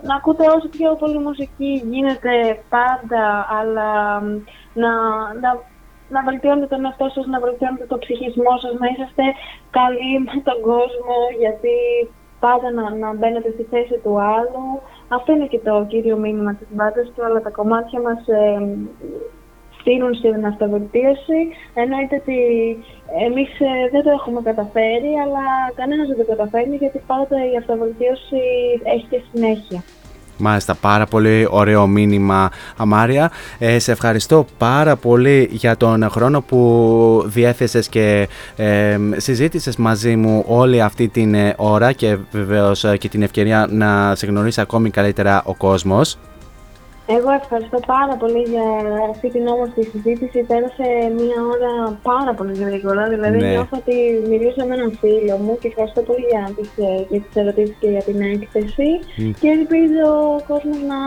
[0.06, 2.34] να ακούτε όσο πιο πολύ μουσική γίνεται
[2.74, 3.24] πάντα,
[3.58, 4.20] αλλά
[4.82, 4.92] να,
[5.42, 5.50] να,
[6.14, 9.24] να βελτιώνετε τον εαυτό σας, να βελτιώνετε το ψυχισμό σας, να είσαστε
[9.78, 11.74] καλοί με τον κόσμο, γιατί
[12.44, 14.64] πάντα να, να μπαίνετε στη θέση του άλλου.
[15.16, 18.42] Αυτό είναι και το κύριο μήνυμα της μπάντας και όλα τα κομμάτια μας ε,
[19.80, 21.40] στείλουν στην αυτοβελτίωση.
[21.74, 22.38] Εννοείται ότι
[23.26, 28.42] εμείς ε, δεν το έχουμε καταφέρει, αλλά κανένας δεν το καταφέρνει γιατί πάντα η αυτοβελτίωση
[28.94, 29.80] έχει και συνέχεια.
[30.40, 33.30] Μάλιστα, πάρα πολύ ωραίο μήνυμα, Αμάρια.
[33.58, 40.44] Ε, σε ευχαριστώ πάρα πολύ για τον χρόνο που διέθεσες και ε, συζήτησες μαζί μου
[40.46, 44.90] όλη αυτή την ε, ώρα και βεβαίως ε, και την ευκαιρία να σε γνωρίσει ακόμη
[44.90, 46.18] καλύτερα ο κόσμος.
[47.16, 48.66] Εγώ ευχαριστώ πάρα πολύ για
[49.10, 50.38] αυτή την όμορφη συζήτηση.
[50.50, 50.86] Πέρασε
[51.18, 53.08] μία ώρα πάρα πολύ γρήγορα.
[53.08, 53.48] Δηλαδή, Ναι.
[53.50, 53.96] νιώθω ότι
[54.28, 57.88] μιλούσα με έναν φίλο μου και ευχαριστώ πολύ για τις, ε, για τις ερωτήσεις και
[57.88, 58.88] για την έκθεση.
[59.16, 59.30] Μμ.
[59.40, 60.06] Και ελπίζω
[60.36, 60.98] ο κόσμος να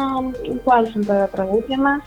[0.64, 2.02] του άρεσαν τα τραγούδια μας.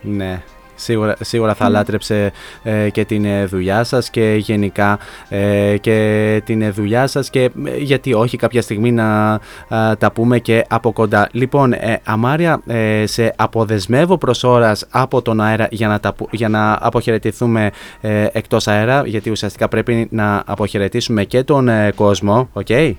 [0.00, 0.42] Ναι.
[0.74, 2.32] Σίγουρα, σίγουρα θα λάτρεψε
[2.62, 4.98] ε, και την ε, δουλειά σας και γενικά
[5.28, 9.32] ε, και την ε, δουλειά σας και ε, γιατί όχι κάποια στιγμή να
[9.68, 11.28] α, τα πούμε και από κοντά.
[11.32, 16.28] Λοιπόν, ε, Αμάρια, ε, σε αποδεσμεύω προς ώρας από τον αέρα για να, τα, που-
[16.30, 17.70] για να αποχαιρετηθούμε
[18.00, 22.94] ε, εκτός αέρα γιατί ουσιαστικά πρέπει να αποχαιρετήσουμε και τον ε, κόσμο, οκ; Μμμ,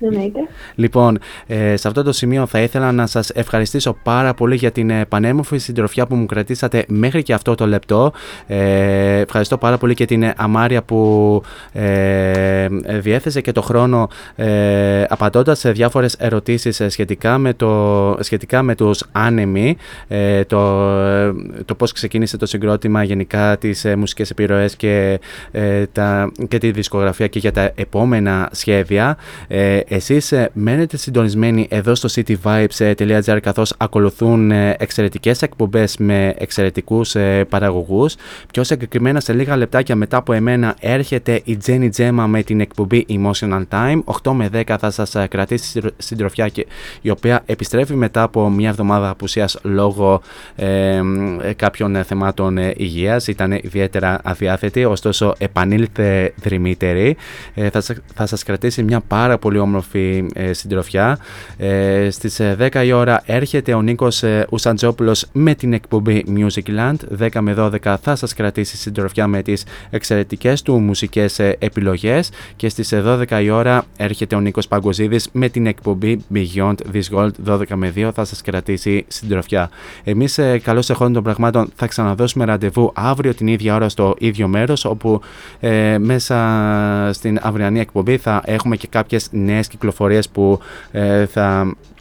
[0.00, 0.40] Εννοείται.
[0.74, 4.90] Λοιπόν, ε, σε αυτό το σημείο θα ήθελα να σας ευχαριστήσω πάρα πολύ για την
[4.90, 8.12] ε, πανέμορφη συντροφιά που μου κρατήσατε μέχρι και αυτό το λεπτό.
[8.46, 11.42] Ε, ευχαριστώ πάρα πολύ και την ε, Αμάρια που
[11.72, 18.16] ε, ε, διέθεσε και το χρόνο ε, απαντώντας σε διάφορες ερωτήσεις ε, σχετικά με, το,
[18.20, 19.76] σχετικά με τους άνεμοι,
[20.08, 20.58] ε, το,
[20.98, 21.32] ε,
[21.64, 25.20] το πώς ξεκίνησε το συγκρότημα γενικά τις ε, μουσικές επιρροές και,
[25.50, 29.16] ε, τα, και τη δισκογραφία και για τα επόμενα σχέδια.
[29.48, 37.14] Ε, εσείς ε, μένετε συντονισμένοι εδώ στο cityvibes.gr καθώς ακολουθούν ε, εξαιρετικές εκπομπές με εξαιρετικούς
[37.14, 38.14] ε, παραγωγούς.
[38.52, 43.06] Πιο συγκεκριμένα σε λίγα λεπτάκια μετά από εμένα έρχεται η Jenny Gemma με την εκπομπή
[43.08, 44.00] Emotional Time.
[44.22, 46.66] 8 με 10 θα σας ε, κρατήσει συντρο- συντροφιά και,
[47.00, 50.20] η οποία επιστρέφει μετά από μια εβδομάδα απουσίας λόγω
[50.56, 50.96] ε,
[51.42, 53.26] ε, κάποιων ε, θεμάτων ε, υγείας.
[53.26, 57.16] Ήταν ιδιαίτερα αδιάθετη, ωστόσο επανήλθε δρυμύτερη.
[57.54, 61.18] Ε, θα, σας- θα σας κρατήσει μια πάρα πολύ όμορφη ε, συντροφιά.
[61.56, 66.94] Ε, στις ε, 10 η ώρα έρχεται ο Νίκος ε, Ουσαντζόπουλος με την εκπομπή Musicland.
[67.18, 72.68] 10 με 12 θα σας κρατήσει συντροφιά με τις εξαιρετικές του μουσικές ε, επιλογές και
[72.68, 77.30] στις ε, 12 η ώρα έρχεται ο Νίκος Παγκοζίδης με την εκπομπή Beyond This Gold
[77.46, 79.70] 12 με 2 θα σας κρατήσει συντροφιά.
[80.04, 84.48] Εμείς ε, καλώς εχόντων των πραγμάτων θα ξαναδώσουμε ραντεβού αύριο την ίδια ώρα στο ίδιο
[84.48, 85.20] μέρος όπου
[85.60, 90.58] ε, μέσα στην αυριανή εκπομπή θα έχουμε και κάποιες νέες κυκλοφορίες που
[90.90, 91.91] ε, θα ε,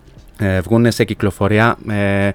[0.64, 2.32] βγουν σε κυκλοφορία ε,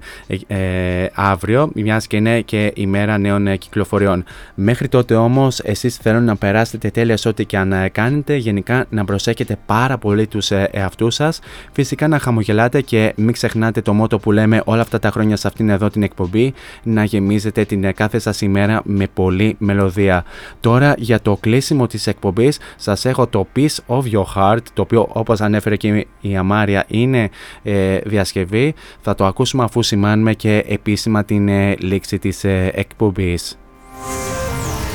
[0.47, 4.23] ε, αύριο, μιας και είναι και η μέρα νέων κυκλοφοριών.
[4.55, 9.05] Μέχρι τότε όμως εσείς θέλω να περάσετε τέλεια σε ό,τι και αν κάνετε, γενικά να
[9.05, 11.39] προσέχετε πάρα πολύ τους εαυτούς σας,
[11.71, 15.47] φυσικά να χαμογελάτε και μην ξεχνάτε το μότο που λέμε όλα αυτά τα χρόνια σε
[15.47, 16.53] αυτήν εδώ την εκπομπή,
[16.83, 20.23] να γεμίζετε την κάθε σας ημέρα με πολλή μελωδία.
[20.59, 25.09] Τώρα για το κλείσιμο της εκπομπής σας έχω το Peace of Your Heart, το οποίο
[25.11, 27.29] όπως ανέφερε και η Αμάρια είναι
[28.05, 28.73] διασκευή.
[29.01, 33.57] Θα το ακούσουμε αφού σημάνουμε και επίσημα την ε, λήξη της ε, εκπομπής.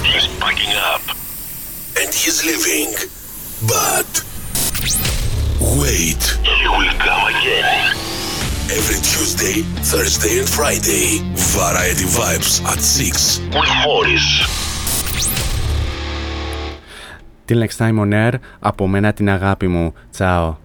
[0.05, 1.05] He's packing up
[2.01, 2.93] and he's leaving.
[3.75, 4.11] But
[5.81, 6.23] wait,
[6.59, 7.95] he will come again.
[8.79, 9.57] Every Tuesday,
[9.93, 11.07] Thursday and Friday.
[11.61, 14.27] Variety Vibes at 6 with Morris.
[17.47, 19.95] Till next time on air, από μένα την αγάπη μου.
[20.11, 20.57] Τσάω.